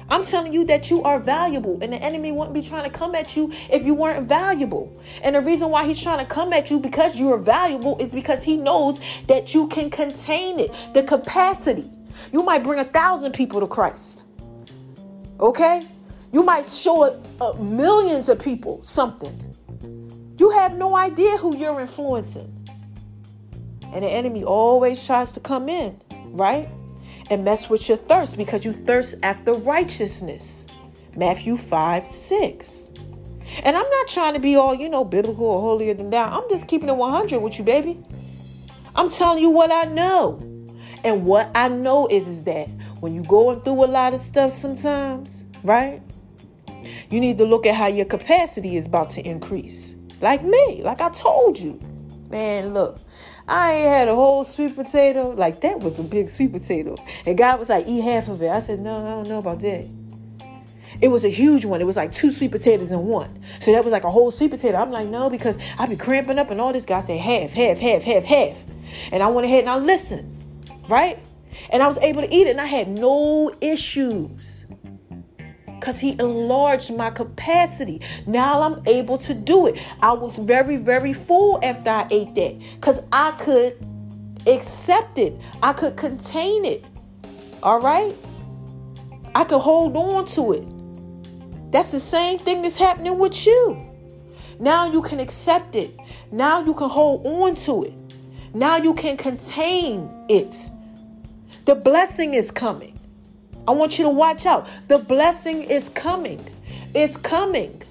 [0.09, 3.13] I'm telling you that you are valuable, and the enemy wouldn't be trying to come
[3.13, 4.99] at you if you weren't valuable.
[5.23, 8.13] And the reason why he's trying to come at you because you are valuable is
[8.13, 11.89] because he knows that you can contain it, the capacity.
[12.31, 14.23] You might bring a thousand people to Christ.
[15.39, 15.87] Okay?
[16.31, 19.45] You might show uh, millions of people something.
[20.37, 22.55] You have no idea who you're influencing.
[23.93, 26.69] And the enemy always tries to come in, right?
[27.29, 30.67] And mess with your thirst because you thirst after righteousness.
[31.15, 32.91] Matthew 5 6.
[33.63, 36.39] And I'm not trying to be all, you know, biblical or holier than thou.
[36.39, 38.03] I'm just keeping it 100 with you, baby.
[38.95, 40.39] I'm telling you what I know.
[41.03, 42.67] And what I know is, is that
[42.99, 46.01] when you're going through a lot of stuff sometimes, right?
[47.09, 49.95] You need to look at how your capacity is about to increase.
[50.21, 51.79] Like me, like I told you.
[52.29, 52.99] Man, look,
[53.49, 55.31] I ain't had a whole sweet potato.
[55.31, 56.95] Like that was a big sweet potato.
[57.25, 58.49] And God was like, eat half of it.
[58.49, 59.89] I said, no, I don't know about that.
[61.01, 61.81] It was a huge one.
[61.81, 63.41] It was like two sweet potatoes in one.
[63.59, 64.77] So that was like a whole sweet potato.
[64.77, 66.85] I'm like, no, because I be cramping up and all this.
[66.85, 68.63] God said, half, half, half, half, half.
[69.11, 70.35] And I went ahead and I listened,
[70.87, 71.17] right?
[71.71, 74.58] And I was able to eat it and I had no issues
[75.79, 78.01] because he enlarged my capacity.
[78.25, 79.79] Now I'm able to do it.
[80.01, 83.75] I was very, very full after I ate that because I could
[84.47, 86.83] accept it, I could contain it.
[87.63, 88.15] All right?
[89.35, 91.71] I could hold on to it.
[91.71, 93.85] That's the same thing that's happening with you.
[94.59, 95.95] Now you can accept it.
[96.31, 97.93] Now you can hold on to it.
[98.53, 100.67] Now you can contain it.
[101.65, 102.98] The blessing is coming.
[103.69, 104.67] I want you to watch out.
[104.87, 106.43] The blessing is coming.
[106.95, 107.83] It's coming.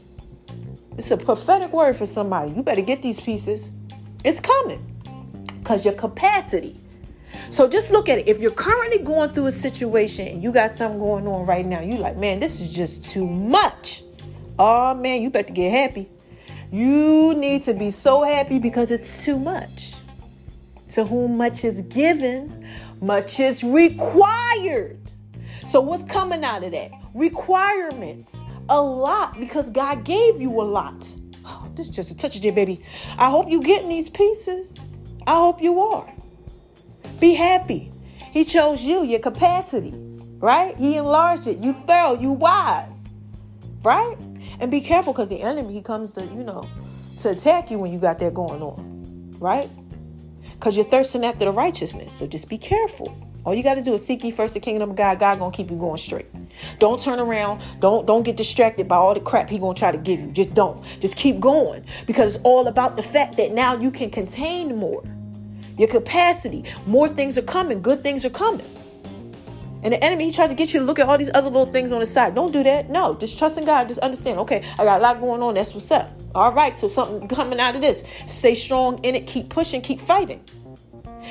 [0.96, 2.50] It's a prophetic word for somebody.
[2.50, 3.70] You better get these pieces.
[4.24, 4.84] It's coming
[5.60, 6.74] because your capacity.
[7.50, 8.26] So just look at it.
[8.26, 11.78] If you're currently going through a situation and you got something going on right now,
[11.78, 14.02] you like, man, this is just too much.
[14.58, 16.08] Oh man, you better get happy.
[16.72, 19.94] You need to be so happy because it's too much.
[20.88, 22.68] To whom much is given,
[23.00, 24.97] much is required.
[25.68, 26.92] So, what's coming out of that?
[27.14, 28.42] Requirements.
[28.70, 31.14] A lot because God gave you a lot.
[31.44, 32.82] Oh, this is just a touch of it, baby.
[33.18, 34.86] I hope you getting these pieces.
[35.26, 36.10] I hope you are.
[37.20, 37.92] Be happy.
[38.32, 39.92] He chose you, your capacity,
[40.38, 40.74] right?
[40.78, 41.58] He enlarged it.
[41.58, 43.04] You thorough, you wise,
[43.82, 44.16] right?
[44.60, 46.66] And be careful because the enemy he comes to, you know,
[47.18, 49.70] to attack you when you got that going on, right?
[50.52, 52.12] Because you're thirsting after the righteousness.
[52.12, 53.27] So just be careful.
[53.48, 55.18] All you got to do is seek ye first the kingdom of God.
[55.18, 56.26] God gonna keep you going straight.
[56.78, 57.62] Don't turn around.
[57.80, 60.30] Don't don't get distracted by all the crap he gonna try to give you.
[60.30, 60.84] Just don't.
[61.00, 65.02] Just keep going because it's all about the fact that now you can contain more.
[65.78, 66.62] Your capacity.
[66.84, 67.80] More things are coming.
[67.80, 68.66] Good things are coming.
[69.82, 71.72] And the enemy, he tried to get you to look at all these other little
[71.72, 72.34] things on the side.
[72.34, 72.90] Don't do that.
[72.90, 73.88] No, just trust in God.
[73.88, 74.40] Just understand.
[74.40, 75.54] Okay, I got a lot going on.
[75.54, 76.10] That's what's up.
[76.34, 78.04] All right, so something coming out of this.
[78.26, 79.26] Stay strong in it.
[79.26, 79.80] Keep pushing.
[79.80, 80.44] Keep fighting.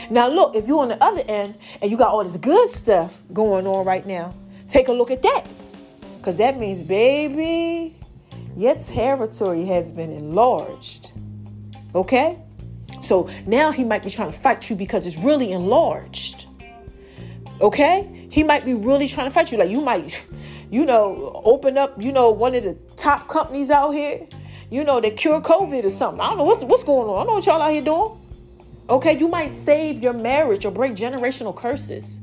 [0.10, 3.22] Now, look, if you're on the other end and you got all this good stuff
[3.34, 4.34] going on right now,
[4.68, 5.46] take a look at that.
[6.18, 7.96] Because that means, baby,
[8.56, 11.12] your territory has been enlarged.
[11.96, 12.42] Okay?
[13.02, 16.48] So now he might be trying to fight you because it's really enlarged.
[17.62, 18.28] Okay?
[18.32, 19.58] He might be really trying to fight you.
[19.58, 20.26] Like you might,
[20.70, 24.28] you know, open up, you know, one of the top companies out here,
[24.70, 26.20] you know, that cure COVID or something.
[26.20, 27.16] I don't know what's what's going on.
[27.16, 28.27] I don't know what y'all out here doing.
[28.90, 32.22] Okay, you might save your marriage or break generational curses.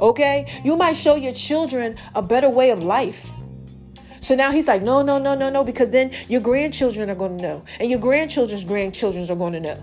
[0.00, 3.32] Okay, you might show your children a better way of life.
[4.20, 7.36] So now he's like, no, no, no, no, no, because then your grandchildren are going
[7.36, 9.82] to know, and your grandchildren's grandchildren are going to know.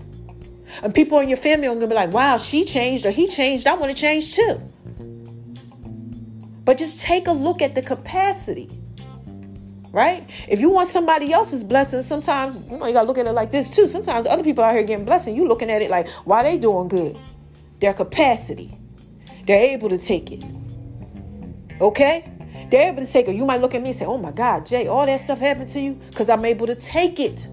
[0.84, 3.28] And people in your family are going to be like, wow, she changed or he
[3.28, 3.68] changed.
[3.68, 4.62] I want to change too.
[6.66, 8.81] But just take a look at the capacity
[9.92, 10.28] right?
[10.48, 13.52] If you want somebody else's blessing, sometimes you know you gotta look at it like
[13.52, 13.88] this too.
[13.88, 16.88] Sometimes other people out here getting blessing, you looking at it like why they doing
[16.88, 17.18] good?
[17.80, 18.78] Their capacity,
[19.46, 20.44] they're able to take it.
[21.80, 22.30] Okay,
[22.70, 23.36] they're able to take it.
[23.36, 25.70] You might look at me and say, "Oh my God, Jay, all that stuff happened
[25.70, 27.48] to you because I'm able to take it.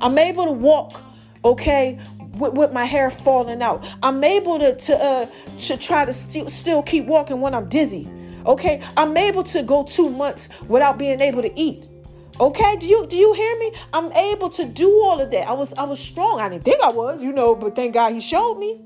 [0.00, 1.02] I'm able to walk."
[1.44, 1.98] Okay,
[2.38, 3.86] with, with, my hair falling out.
[4.02, 5.26] I'm able to to uh,
[5.58, 8.10] to try to st- still keep walking when I'm dizzy.
[8.46, 11.84] Okay, I'm able to go two months without being able to eat.
[12.38, 13.72] Okay, do you do you hear me?
[13.92, 15.48] I'm able to do all of that.
[15.48, 16.38] I was I was strong.
[16.38, 18.80] I didn't think I was, you know, but thank God he showed me.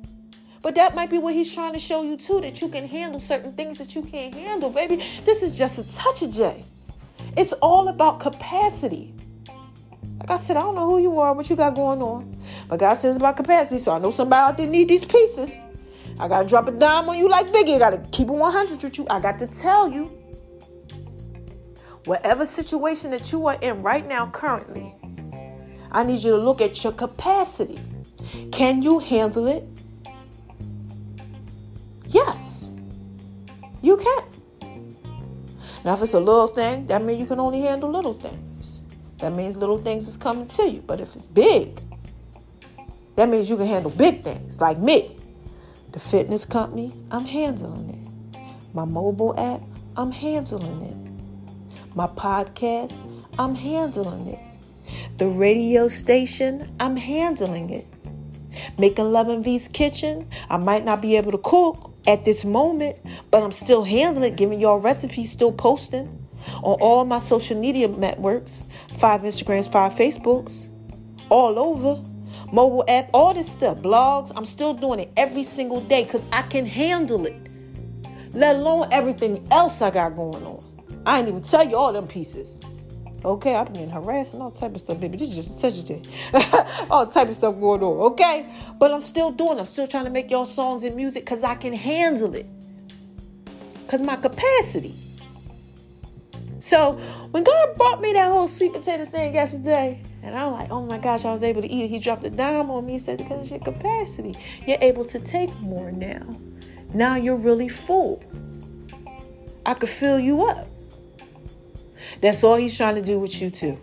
[0.62, 3.18] But that might be what he's trying to show you too, that you can handle
[3.18, 5.02] certain things that you can't handle, baby.
[5.24, 6.64] This is just a touch of J.
[7.36, 9.14] It's all about capacity.
[10.20, 12.38] Like I said, I don't know who you are, what you got going on.
[12.68, 15.60] But God says about capacity, so I know somebody out there need these pieces.
[16.20, 17.76] I gotta drop a dime on you like Biggie.
[17.76, 19.06] I gotta keep it 100 with you.
[19.08, 20.10] I got to tell you.
[22.04, 24.94] whatever situation that you are in right now, currently,
[25.92, 27.78] I need you to look at your capacity.
[28.52, 29.66] Can you handle it?
[32.06, 32.70] Yes,
[33.82, 34.24] you can.
[35.84, 38.80] Now, if it's a little thing, that means you can only handle little things.
[39.18, 40.82] That means little things is coming to you.
[40.86, 41.80] But if it's big,
[43.16, 45.16] that means you can handle big things like me.
[45.92, 48.38] The fitness company, I'm handling it.
[48.72, 49.60] My mobile app,
[49.96, 51.96] I'm handling it.
[51.96, 53.02] My podcast,
[53.38, 54.38] I'm handling it.
[55.18, 57.86] The radio station, I'm handling it.
[58.78, 62.96] Making Love and V's kitchen, I might not be able to cook at this moment,
[63.32, 66.24] but I'm still handling it, giving y'all recipes, still posting
[66.62, 68.62] on all my social media networks
[68.96, 70.68] five Instagrams, five Facebooks,
[71.30, 72.00] all over
[72.52, 74.32] mobile app, all this stuff, blogs.
[74.36, 77.36] I'm still doing it every single day because I can handle it.
[78.32, 80.64] Let alone everything else I got going on.
[81.06, 82.60] I ain't even tell you all them pieces.
[83.24, 85.18] Okay, I'm getting harassed and all type of stuff, baby.
[85.18, 88.50] This is just a of all type of stuff going on, okay?
[88.78, 91.54] But I'm still doing I'm still trying to make y'all songs and music because I
[91.54, 92.46] can handle it.
[93.82, 94.96] Because my capacity.
[96.60, 96.92] So
[97.30, 100.98] when God brought me that whole sweet potato thing yesterday, and I'm like, oh my
[100.98, 101.88] gosh, I was able to eat it.
[101.88, 102.94] He dropped a dime on me.
[102.94, 104.36] He said, because it's your capacity.
[104.66, 106.26] You're able to take more now.
[106.92, 108.22] Now you're really full.
[109.64, 110.68] I could fill you up.
[112.20, 113.78] That's all he's trying to do with you too.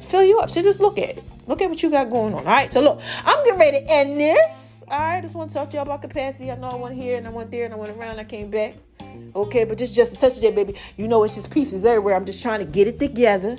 [0.00, 0.50] Fill you up.
[0.50, 1.24] So just look at it.
[1.46, 2.40] Look at what you got going on.
[2.40, 2.72] All right.
[2.72, 4.84] So look, I'm getting ready to end this.
[4.88, 5.22] All right.
[5.22, 6.50] Just want to talk to y'all about capacity.
[6.50, 8.18] I know I went here and I went there and I went around.
[8.18, 8.76] I came back.
[9.36, 10.74] Okay, but this is just a touch of that, baby.
[10.96, 12.14] You know it's just pieces everywhere.
[12.14, 13.56] I'm just trying to get it together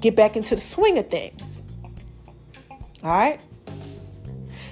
[0.00, 1.62] get back into the swing of things.
[3.02, 3.40] All right.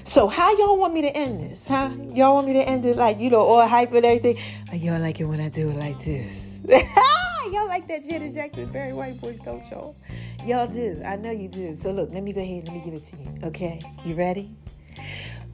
[0.05, 1.67] So how y'all want me to end this?
[1.67, 1.91] Huh?
[2.15, 4.39] Y'all want me to end it like you know all hype and everything?
[4.71, 6.61] Or y'all like it when I do it like this?
[6.69, 9.97] y'all like that Janet Jackson, very White voice, don't y'all?
[10.45, 11.03] Y'all do.
[11.05, 11.75] I know you do.
[11.75, 13.49] So look, let me go ahead and let me give it to you.
[13.49, 14.51] Okay, you ready?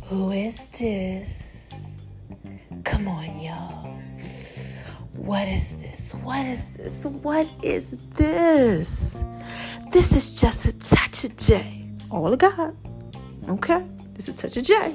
[0.05, 1.71] Who is this?
[2.85, 4.02] Come on, y'all.
[5.15, 6.15] What is this?
[6.23, 7.05] What is this?
[7.07, 9.23] What is this?
[9.93, 11.87] This is just a touch of J.
[12.11, 12.75] All of God.
[13.49, 13.87] Okay?
[14.15, 14.95] This is a touch of J.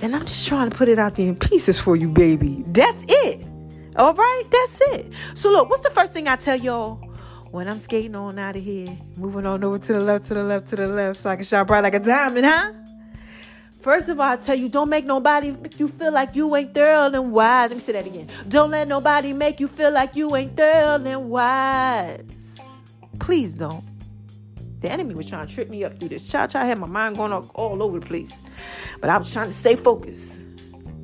[0.00, 2.64] And I'm just trying to put it out there in pieces for you, baby.
[2.68, 3.44] That's it.
[3.96, 4.44] All right?
[4.50, 5.12] That's it.
[5.34, 6.96] So, look, what's the first thing I tell y'all
[7.50, 8.96] when I'm skating on out of here?
[9.16, 11.44] Moving on over to the left, to the left, to the left, so I can
[11.44, 12.72] shine bright like a diamond, huh?
[13.82, 16.72] First of all, I tell you, don't make nobody make you feel like you ain't
[16.72, 17.70] thorough and wise.
[17.70, 18.28] Let me say that again.
[18.48, 22.80] Don't let nobody make you feel like you ain't thorough and wise.
[23.18, 23.84] Please don't.
[24.78, 26.30] The enemy was trying to trip me up through this.
[26.30, 28.40] Cha cha had my mind going all, all over the place.
[29.00, 30.40] But I was trying to stay focused.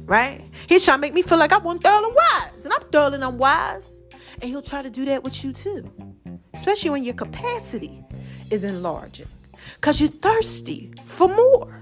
[0.04, 0.44] Right?
[0.68, 2.64] He's trying to make me feel like I wasn't thorough and wise.
[2.64, 4.00] And I'm thorough and I'm wise.
[4.40, 5.90] And he'll try to do that with you too.
[6.54, 8.04] Especially when your capacity
[8.50, 9.26] is enlarging.
[9.74, 11.77] Because you're thirsty for more.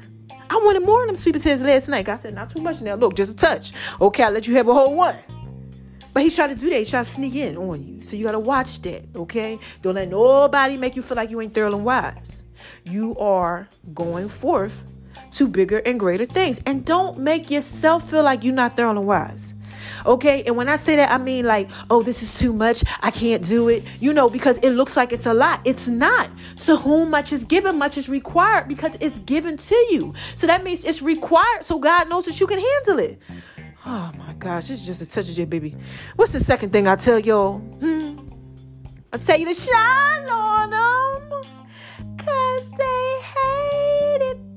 [0.48, 2.08] I wanted more of them sweet potatoes last night.
[2.08, 2.94] I said, not too much now.
[2.94, 3.72] Look, just a touch.
[4.00, 5.16] Okay, I'll let you have a whole one.
[6.12, 6.78] But he's trying to do that.
[6.78, 8.02] He's trying to sneak in on you.
[8.02, 9.58] So you got to watch that, okay?
[9.82, 12.44] Don't let nobody make you feel like you ain't thorough and wise.
[12.84, 14.82] You are going forth
[15.32, 16.60] to bigger and greater things.
[16.64, 19.52] And don't make yourself feel like you're not thorough and wise.
[20.04, 20.42] Okay.
[20.44, 22.84] And when I say that, I mean like, oh, this is too much.
[23.02, 23.84] I can't do it.
[24.00, 25.60] You know, because it looks like it's a lot.
[25.64, 26.30] It's not.
[26.66, 30.14] To whom much is given, much is required because it's given to you.
[30.34, 33.20] So that means it's required so God knows that you can handle it.
[33.88, 35.76] Oh my gosh, this is just a touch of it, baby.
[36.16, 37.58] What's the second thing I tell y'all?
[37.58, 38.18] Hmm?
[39.12, 41.30] I tell you to shine on them.
[42.18, 44.56] Cause they hate it,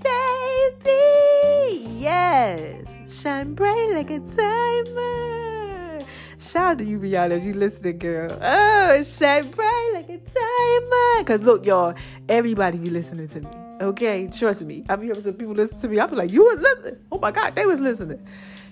[0.84, 2.00] baby.
[2.00, 2.89] Yes.
[3.10, 6.06] Shine bright like a timer.
[6.40, 8.38] Shout out to you, Rihanna, if you listening, girl.
[8.40, 11.24] Oh, shine bright like a timer.
[11.26, 11.96] Cause look, y'all,
[12.28, 13.48] everybody be listening to me.
[13.82, 14.86] Okay, trust me.
[14.88, 16.00] I've heard some people listen to me.
[16.00, 17.00] I'm like, you was listening.
[17.12, 18.24] Oh my God, they was listening.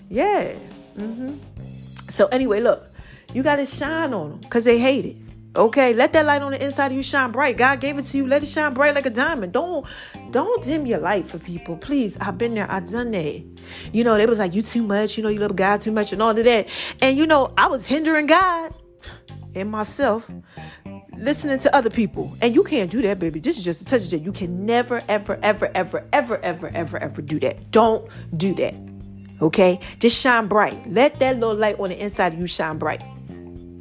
[0.07, 0.53] Yeah.
[0.97, 1.37] Mm-hmm.
[2.07, 2.93] So anyway, look,
[3.33, 5.15] you gotta shine on them because they hate it.
[5.55, 7.57] Okay, let that light on the inside of you shine bright.
[7.57, 8.27] God gave it to you.
[8.27, 9.53] Let it shine bright like a diamond.
[9.53, 9.87] Don't
[10.31, 11.77] don't dim your light for people.
[11.77, 12.17] Please.
[12.19, 12.69] I've been there.
[12.69, 13.43] I've done that.
[13.91, 16.13] You know, they was like, you too much, you know, you love God too much
[16.13, 16.67] and all of that.
[17.01, 18.75] And you know, I was hindering God
[19.55, 20.29] and myself
[21.17, 22.35] listening to other people.
[22.41, 23.39] And you can't do that, baby.
[23.39, 24.21] This is just a touch of it.
[24.21, 27.71] You can never, ever, ever, ever, ever, ever, ever, ever do that.
[27.71, 28.75] Don't do that.
[29.41, 29.79] Okay?
[29.99, 30.91] Just shine bright.
[30.91, 33.03] Let that little light on the inside of you shine bright.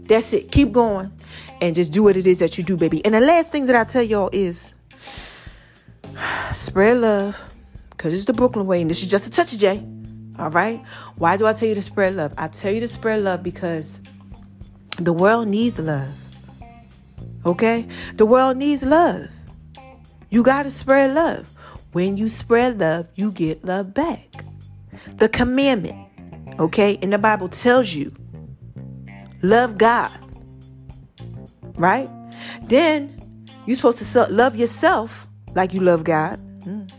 [0.07, 0.53] That's it.
[0.53, 1.12] Keep going
[1.61, 3.04] and just do what it is that you do, baby.
[3.04, 4.74] And the last thing that I tell y'all is
[6.52, 7.54] spread love
[7.90, 9.84] because it's the Brooklyn way and this is just a touch of J.
[10.38, 10.84] All right?
[11.16, 12.34] Why do I tell you to spread love?
[12.36, 14.00] I tell you to spread love because
[14.98, 16.12] the world needs love.
[17.44, 17.86] Okay?
[18.14, 19.30] The world needs love.
[20.30, 21.52] You got to spread love.
[21.92, 24.44] When you spread love, you get love back.
[25.16, 25.96] The commandment,
[26.59, 28.12] okay, in the Bible tells you
[29.42, 30.12] love God,
[31.77, 32.11] right?
[32.62, 36.41] Then you're supposed to love yourself like you love God.
[36.61, 36.91] Mm.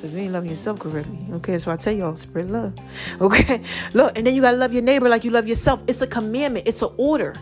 [0.00, 1.18] So you ain't loving yourself correctly.
[1.32, 2.74] Okay, so I tell y'all, spread love.
[3.20, 3.62] Okay,
[3.92, 5.82] look, and then you gotta love your neighbor like you love yourself.
[5.86, 6.66] It's a commandment.
[6.66, 7.34] It's an order.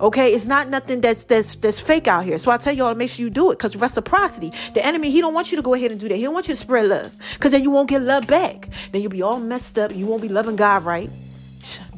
[0.00, 2.38] Okay, it's not nothing that's that's that's fake out here.
[2.38, 4.50] So I tell y'all to make sure you do it because reciprocity.
[4.74, 6.16] The enemy, he don't want you to go ahead and do that.
[6.16, 8.70] He don't want you to spread love because then you won't get love back.
[8.90, 9.94] Then you'll be all messed up.
[9.94, 11.10] You won't be loving God right.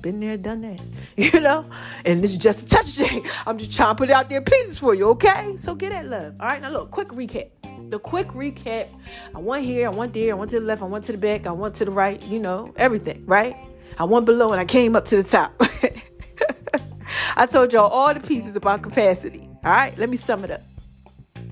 [0.03, 0.81] Been there, done that.
[1.17, 1.65] You know?
[2.05, 3.23] And this is just a touch day.
[3.47, 5.57] I'm just trying to put it out there pieces for you, okay?
[5.57, 6.35] So get that love.
[6.41, 7.51] All right, now look, quick recap.
[7.89, 8.89] The quick recap.
[9.35, 11.19] I went here, I went there, I went to the left, I went to the
[11.19, 13.57] back, I went to the right, you know, everything, right?
[13.99, 15.53] I went below and I came up to the top.
[17.37, 19.49] I told y'all all the pieces about capacity.
[19.65, 20.63] All right, let me sum it up.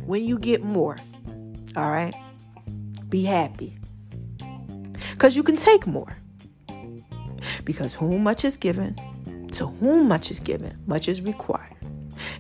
[0.05, 0.97] When you get more,
[1.77, 2.15] all right,
[3.09, 3.79] be happy.
[5.13, 6.17] Because you can take more.
[7.65, 8.97] Because whom much is given,
[9.53, 11.77] to whom much is given, much is required.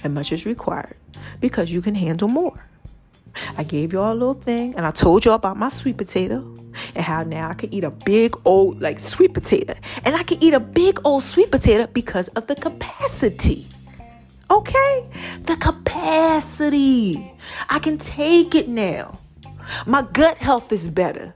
[0.04, 0.96] And much is required
[1.40, 2.66] because you can handle more.
[3.56, 6.38] I gave y'all a little thing and I told y'all about my sweet potato
[6.94, 9.74] and how now I can eat a big old like sweet potato.
[10.04, 13.66] And I can eat a big old sweet potato because of the capacity.
[14.50, 15.08] Okay?
[15.44, 17.32] The capacity.
[17.68, 19.18] I can take it now.
[19.86, 21.34] My gut health is better.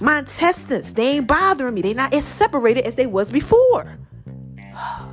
[0.00, 1.82] My intestines, they ain't bothering me.
[1.82, 3.98] They not as separated as they was before.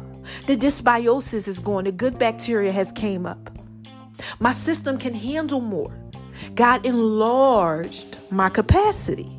[0.46, 1.84] The dysbiosis is gone.
[1.84, 3.52] The good bacteria has came up.
[4.40, 5.94] My system can handle more.
[6.56, 9.30] God enlarged my capacity.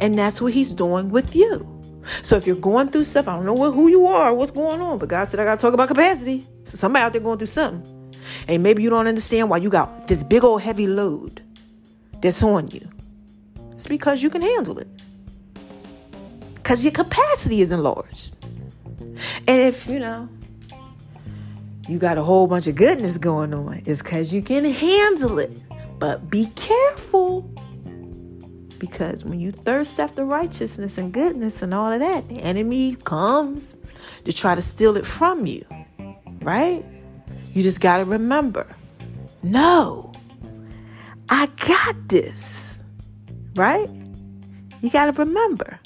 [0.00, 1.68] And that's what he's doing with you.
[2.22, 4.98] So if you're going through stuff, I don't know who you are, what's going on,
[4.98, 6.46] but God said I got to talk about capacity.
[6.64, 8.14] So somebody out there going through something.
[8.48, 11.42] And maybe you don't understand why you got this big old heavy load
[12.20, 12.88] that's on you.
[13.82, 14.86] It's because you can handle it.
[16.54, 18.36] Because your capacity is enlarged.
[19.48, 20.28] And if, you know,
[21.88, 25.50] you got a whole bunch of goodness going on, it's because you can handle it.
[25.98, 27.40] But be careful.
[28.78, 33.76] Because when you thirst after righteousness and goodness and all of that, the enemy comes
[34.24, 35.66] to try to steal it from you.
[36.40, 36.84] Right?
[37.52, 38.76] You just got to remember
[39.42, 40.12] no,
[41.28, 42.71] I got this.
[43.54, 43.88] Right?
[44.80, 45.78] You got to remember.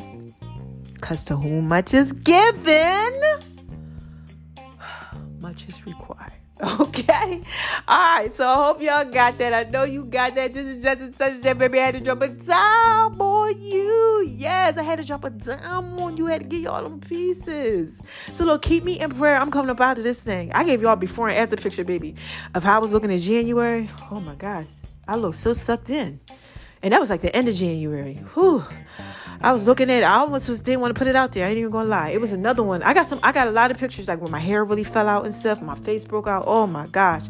[0.95, 3.21] Because to whom much is given,
[5.41, 6.33] much is required.
[6.81, 7.43] Okay.
[7.87, 8.33] All right.
[8.33, 9.53] So I hope y'all got that.
[9.53, 10.55] I know you got that.
[10.55, 11.79] This is just a touch that baby.
[11.79, 14.27] I had to drop a dime on you.
[14.35, 16.29] Yes, I had to drop a dime on you.
[16.29, 17.99] I had to give y'all them pieces.
[18.33, 19.37] So look, keep me in prayer.
[19.37, 20.51] I'm coming up out of this thing.
[20.55, 22.14] I gave y'all before and after picture, baby,
[22.55, 23.91] of how I was looking in January.
[24.11, 24.67] Oh my gosh.
[25.07, 26.21] I look so sucked in.
[26.87, 28.14] And that was like the end of January.
[28.34, 28.64] Whew.
[29.41, 30.05] I was looking at it.
[30.05, 31.45] I almost was, didn't want to put it out there.
[31.45, 32.11] I ain't even gonna lie.
[32.11, 32.80] It was another one.
[32.84, 33.18] I got some.
[33.24, 35.61] I got a lot of pictures like when my hair really fell out and stuff.
[35.61, 36.45] My face broke out.
[36.47, 37.24] Oh my gosh!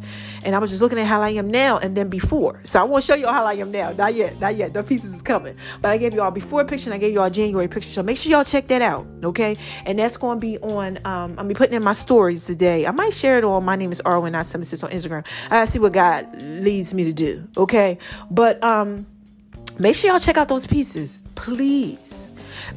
[0.45, 2.61] And I was just looking at how I am now and then before.
[2.65, 3.93] So I want to show you all how I am now.
[3.93, 4.39] Not yet.
[4.39, 4.75] Not yet.
[4.75, 5.57] The pieces is coming.
[5.81, 7.91] But I gave you all before picture and I gave you all January picture.
[7.91, 9.07] So make sure y'all check that out.
[9.25, 9.57] Okay.
[9.87, 10.99] And that's to be on.
[11.07, 12.87] Um, I'm be putting in my stories today.
[12.87, 13.65] I might share it on.
[13.65, 14.33] My name is Arwen.
[14.33, 15.27] Not seven six on Instagram.
[15.51, 17.49] I see what God leads me to do.
[17.57, 17.97] Okay.
[18.31, 19.07] But um,
[19.79, 22.29] make sure y'all check out those pieces, please.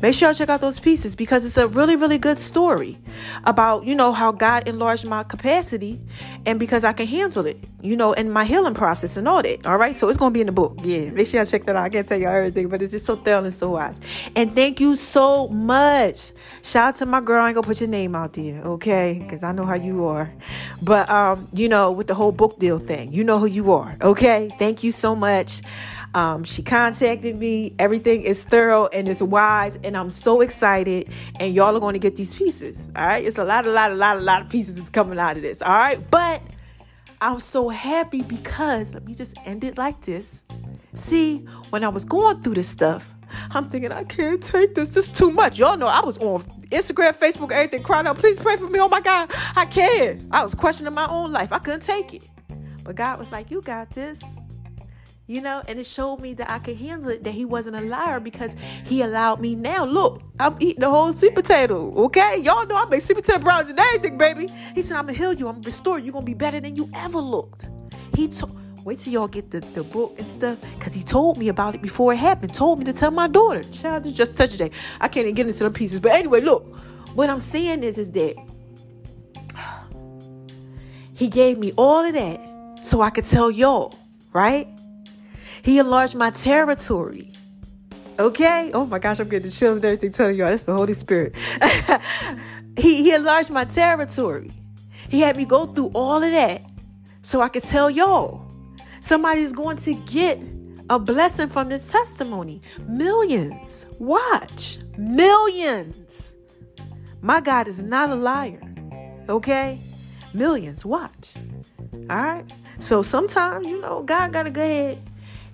[0.01, 2.97] Make sure y'all check out those pieces because it's a really, really good story
[3.45, 6.01] about, you know, how God enlarged my capacity
[6.45, 9.65] and because I can handle it, you know, in my healing process and all that.
[9.65, 9.95] All right.
[9.95, 10.77] So it's going to be in the book.
[10.83, 11.09] Yeah.
[11.09, 11.83] Make sure y'all check that out.
[11.83, 13.99] I can't tell y'all everything, but it's just so thorough and so wise.
[14.35, 16.31] And thank you so much.
[16.61, 17.43] Shout out to my girl.
[17.43, 18.61] I ain't going to put your name out there.
[18.61, 19.19] Okay.
[19.21, 20.31] Because I know how you are.
[20.81, 23.97] But, um, you know, with the whole book deal thing, you know who you are.
[24.01, 24.49] Okay.
[24.59, 25.61] Thank you so much.
[26.13, 27.75] Um, she contacted me.
[27.77, 31.09] Everything is thorough and it's wise, and I'm so excited.
[31.39, 32.89] And y'all are going to get these pieces.
[32.95, 35.19] All right, it's a lot, a lot, a lot, a lot of pieces is coming
[35.19, 35.61] out of this.
[35.61, 36.41] All right, but
[37.21, 40.43] I'm so happy because let me just end it like this.
[40.93, 41.39] See,
[41.69, 43.13] when I was going through this stuff,
[43.51, 44.89] I'm thinking I can't take this.
[44.89, 45.59] This is too much.
[45.59, 48.79] Y'all know I was on Instagram, Facebook, everything, crying out, please pray for me.
[48.79, 50.23] Oh my God, I can't.
[50.31, 51.53] I was questioning my own life.
[51.53, 52.23] I couldn't take it.
[52.83, 54.23] But God was like, You got this
[55.29, 57.81] you know, and it showed me that I could handle it, that he wasn't a
[57.81, 59.85] liar because he allowed me now.
[59.85, 62.41] Look, I'm eating the whole sweet potato, okay?
[62.41, 64.47] Y'all know I make sweet potato brownies and everything, baby.
[64.73, 66.75] He said, I'm gonna heal you, I'm gonna restore you, you're gonna be better than
[66.75, 67.69] you ever looked.
[68.15, 71.49] He told wait till y'all get the, the book and stuff because he told me
[71.49, 74.53] about it before it happened told me to tell my daughter child is just such
[74.53, 74.71] a day
[75.01, 76.63] i can't even get into the pieces but anyway look
[77.13, 78.35] what i'm saying is is that
[81.13, 82.39] He gave me all of that
[82.81, 83.93] so I could tell y'all,
[84.31, 84.67] right?
[85.63, 87.33] He enlarged my territory.
[88.19, 88.71] Okay?
[88.73, 90.49] Oh my gosh, I'm getting chills and everything telling y'all.
[90.49, 91.35] That's the Holy Spirit.
[92.77, 94.51] he, he enlarged my territory.
[95.07, 96.63] He had me go through all of that
[97.21, 98.45] so I could tell y'all.
[99.01, 100.41] Somebody's going to get
[100.89, 102.61] a blessing from this testimony.
[102.87, 103.85] Millions.
[103.99, 104.79] Watch.
[104.97, 106.35] Millions.
[107.21, 108.61] My God is not a liar.
[109.29, 109.79] Okay?
[110.33, 110.85] Millions.
[110.85, 111.35] Watch.
[112.09, 112.51] All right?
[112.79, 115.08] So sometimes, you know, God got to go ahead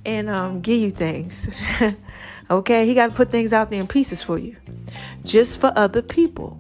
[0.06, 1.50] and um, give you things.
[2.50, 2.86] okay?
[2.86, 4.56] He got to put things out there in pieces for you,
[5.24, 6.60] just for other people.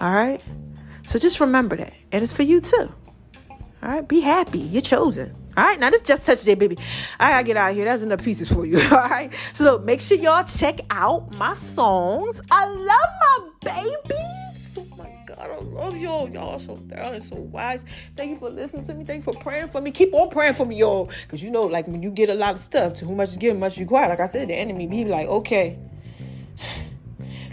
[0.00, 0.42] All right?
[1.04, 1.92] So just remember that.
[2.10, 2.92] And it's for you too.
[3.50, 4.06] All right?
[4.06, 4.60] Be happy.
[4.60, 5.34] You're chosen.
[5.54, 6.78] All right, now this just touch day, baby.
[7.20, 7.84] I gotta get out of here.
[7.84, 8.78] That's enough pieces for you.
[8.90, 9.34] All right.
[9.52, 12.40] So look, make sure y'all check out my songs.
[12.50, 12.86] I love
[13.20, 14.78] my babies.
[14.78, 15.11] Oh my
[15.42, 16.28] God, I love y'all.
[16.28, 17.84] Y'all so down and so wise.
[18.16, 19.04] Thank you for listening to me.
[19.04, 19.90] Thank you for praying for me.
[19.90, 21.10] Keep on praying for me, y'all.
[21.28, 23.36] Cause you know, like when you get a lot of stuff, to whom much is
[23.38, 24.08] given, much required.
[24.08, 25.78] Like I said, the enemy be like, okay.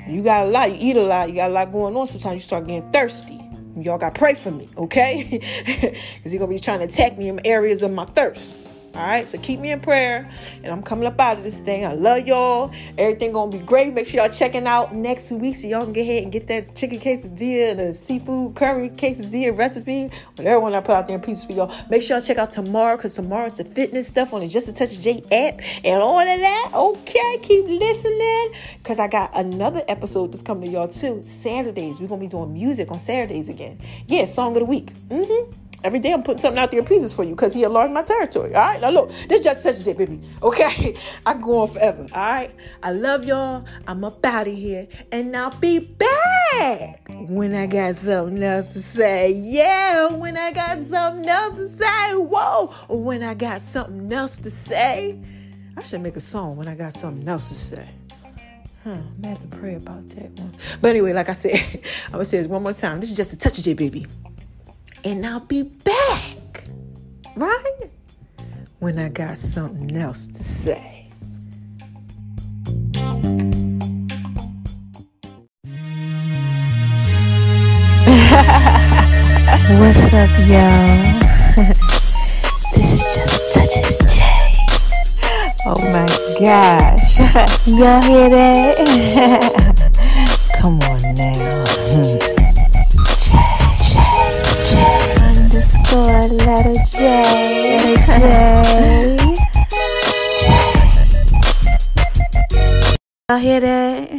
[0.08, 2.08] You got a lot, you eat a lot, you got a lot going on.
[2.08, 3.40] Sometimes you start getting thirsty.
[3.78, 5.40] Y'all got to pray for me, okay?
[5.66, 8.58] Because he's going to be trying to attack me in areas of my thirst.
[9.00, 10.30] All right, so keep me in prayer,
[10.62, 11.86] and I'm coming up out of this thing.
[11.86, 12.70] I love y'all.
[12.98, 13.94] Everything gonna be great.
[13.94, 16.76] Make sure y'all checking out next week so y'all can get ahead and get that
[16.76, 20.12] chicken quesadilla and the seafood curry quesadilla recipe.
[20.36, 21.74] Whatever one I put out there in pieces for y'all.
[21.90, 24.74] Make sure y'all check out tomorrow because tomorrow's the fitness stuff on the Just a
[24.74, 26.72] Touch J app and all of that.
[26.74, 31.24] Okay, keep listening because I got another episode that's coming to y'all too.
[31.26, 33.80] Saturdays, we're gonna be doing music on Saturdays again.
[34.08, 34.92] Yeah, song of the week.
[35.08, 35.69] Mm-hmm.
[35.84, 38.04] Every day I'm putting something out there in pieces for you because he enlarged my
[38.04, 38.54] territory.
[38.54, 40.20] All right, now look, this just such a baby.
[40.44, 42.06] Okay, I go on forever.
[42.14, 42.54] All right,
[42.84, 43.66] I love y'all.
[43.88, 48.82] I'm up out of here, and I'll be back when I got something else to
[48.82, 49.32] say.
[49.32, 52.14] Yeah, when I got something else to say.
[52.16, 55.18] Whoa, when I got something else to say.
[55.78, 57.90] I should make a song when I got something else to say.
[58.84, 60.56] Huh, I'm gonna have to pray about that one.
[60.82, 61.54] But anyway, like I said,
[62.08, 63.00] I'm gonna say this one more time.
[63.00, 64.06] This is just a touch of J, baby
[65.04, 66.64] and I'll be back,
[67.36, 67.90] right?
[68.80, 71.08] When I got something else to say.
[79.80, 81.20] What's up, y'all?
[82.74, 84.20] this is just Touch of the J.
[85.66, 86.08] Oh my
[86.40, 87.20] gosh.
[87.68, 88.76] y'all hear that?
[90.60, 91.39] Come on now.
[96.32, 97.00] Letter J.
[97.64, 99.18] Letter J.
[103.30, 104.10] Y'all hear that?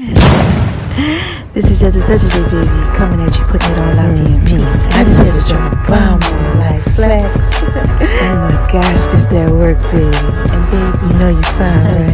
[1.53, 2.67] This is just a touch of J, baby.
[2.97, 4.47] Coming at you, putting it all out there in mm-hmm.
[4.47, 4.87] peace.
[4.95, 7.37] I just had to drop a bomb on like flex.
[7.63, 10.17] oh my gosh, this that work, baby.
[10.51, 12.10] And baby, you know you fine, right?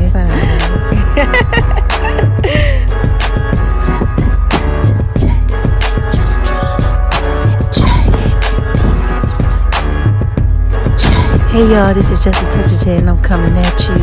[11.86, 13.94] Y'all, this is just a touch of J and I'm coming at you.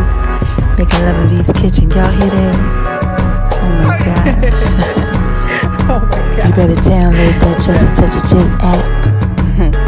[0.77, 1.91] Making love in V's kitchen.
[1.91, 2.55] Y'all hear that?
[3.55, 4.63] Oh my gosh.
[5.89, 6.47] oh my god.
[6.47, 8.85] You better download that Just a Touch of J app.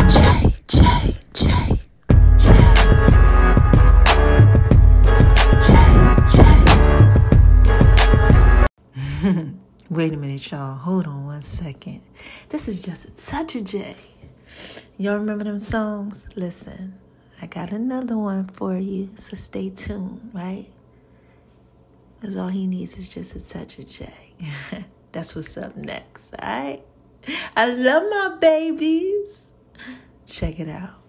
[0.10, 0.16] J,
[0.68, 0.78] J,
[1.34, 1.44] J,
[2.38, 2.48] J.
[5.62, 5.68] J,
[6.32, 6.38] J.
[9.90, 10.76] Wait a minute, y'all.
[10.76, 12.02] Hold on one second.
[12.50, 13.96] This is just a touch of J.
[14.98, 16.28] Y'all remember them songs?
[16.36, 16.96] Listen.
[17.42, 20.68] I got another one for you, so stay tuned, right?
[22.20, 24.14] Because all he needs is just a touch of J.
[25.12, 26.84] That's what's up next, all right?
[27.56, 29.54] I love my babies.
[30.26, 31.05] Check it out.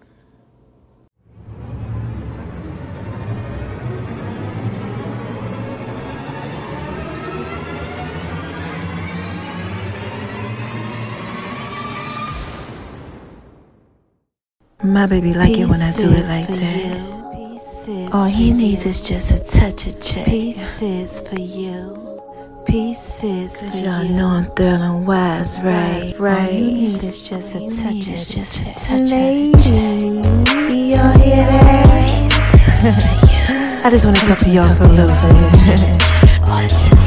[14.87, 18.09] My baby like it when I do it like that.
[18.13, 18.89] All he needs you.
[18.89, 20.23] is just a touch of J.
[20.23, 22.21] Pieces for you.
[22.65, 24.13] Pieces for y'all you.
[24.15, 26.13] know I'm thrilling wise, right?
[26.17, 26.49] Right.
[26.49, 29.17] All you need is just a touch of just a touch of.
[30.71, 32.31] Y'all hear that?
[33.83, 35.15] I just want to talk to y'all for a little
[37.01, 37.06] bit.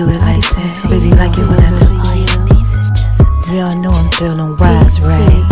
[0.00, 0.80] Do it like that.
[0.88, 2.00] Baby like it when I do it.
[3.52, 5.44] Y'all know I'm feeling wise, right?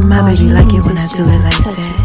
[0.00, 1.99] My baby like it when I do it like that.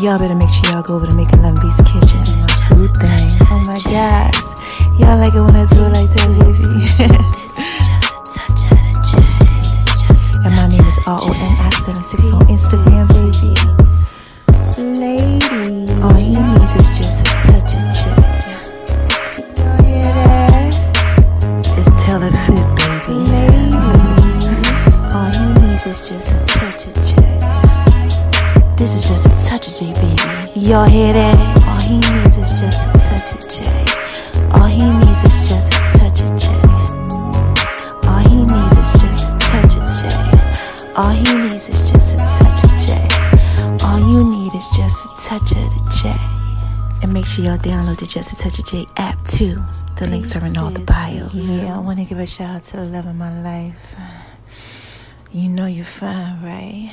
[0.00, 2.20] Y'all better make sure y'all go over to Making Love V's kitchen.
[2.24, 3.36] My food thing.
[3.52, 4.32] Oh my gosh.
[4.98, 6.88] Y'all like it when I do it like that, baby.
[10.46, 13.52] and my name is R-O-N-I-76 on Instagram, baby.
[14.98, 15.39] Ladies,
[30.70, 31.34] Y'all hear that?
[31.66, 33.90] All he needs is just a touch of check.
[34.54, 36.62] All he needs is just a touch of check.
[38.06, 40.94] All he needs is just a touch of check.
[40.96, 43.82] All he needs is just a touch of check.
[43.82, 46.20] All you need is just a touch of the check.
[47.02, 49.60] And make sure y'all download the Just a Touch of J app too.
[49.98, 51.34] The links are in all the bios.
[51.34, 53.96] Yeah, I want to give a shout out to the love of my life.
[55.32, 56.92] You know you're fine, right?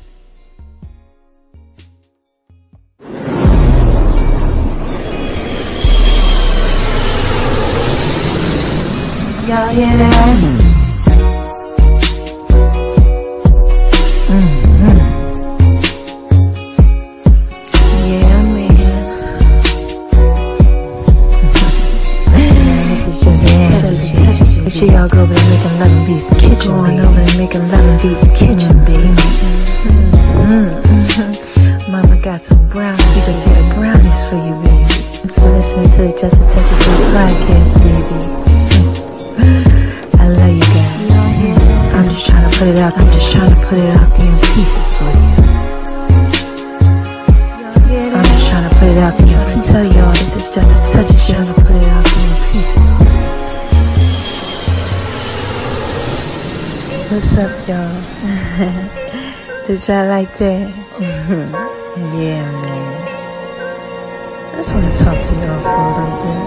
[9.51, 10.60] Y'all hear that?
[59.87, 60.69] Y'all like that?
[60.99, 63.01] yeah, man.
[64.49, 66.45] I just want to talk to y'all for a little bit.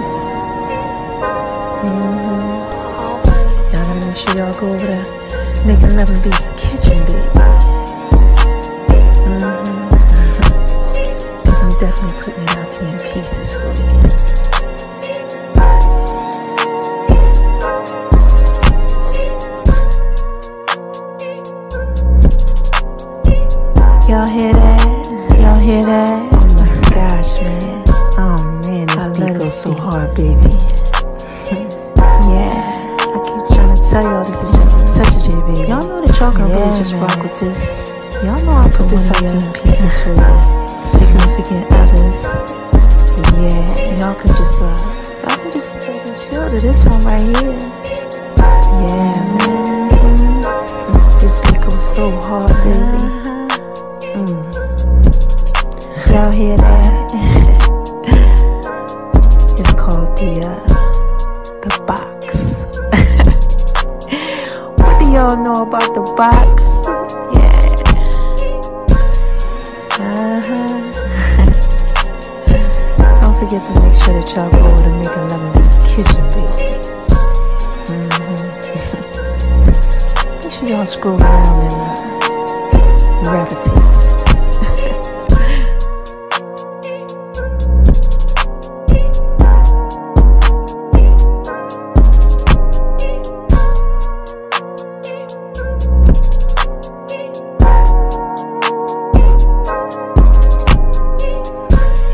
[1.85, 2.49] Mhm.
[3.73, 5.07] Y'all gotta make sure y'all go over there,
[5.67, 7.29] making love in V's kitchen, baby.
[9.27, 9.55] Mhm.
[11.45, 12.34] Cause I'm definitely putting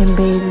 [0.01, 0.50] And baby,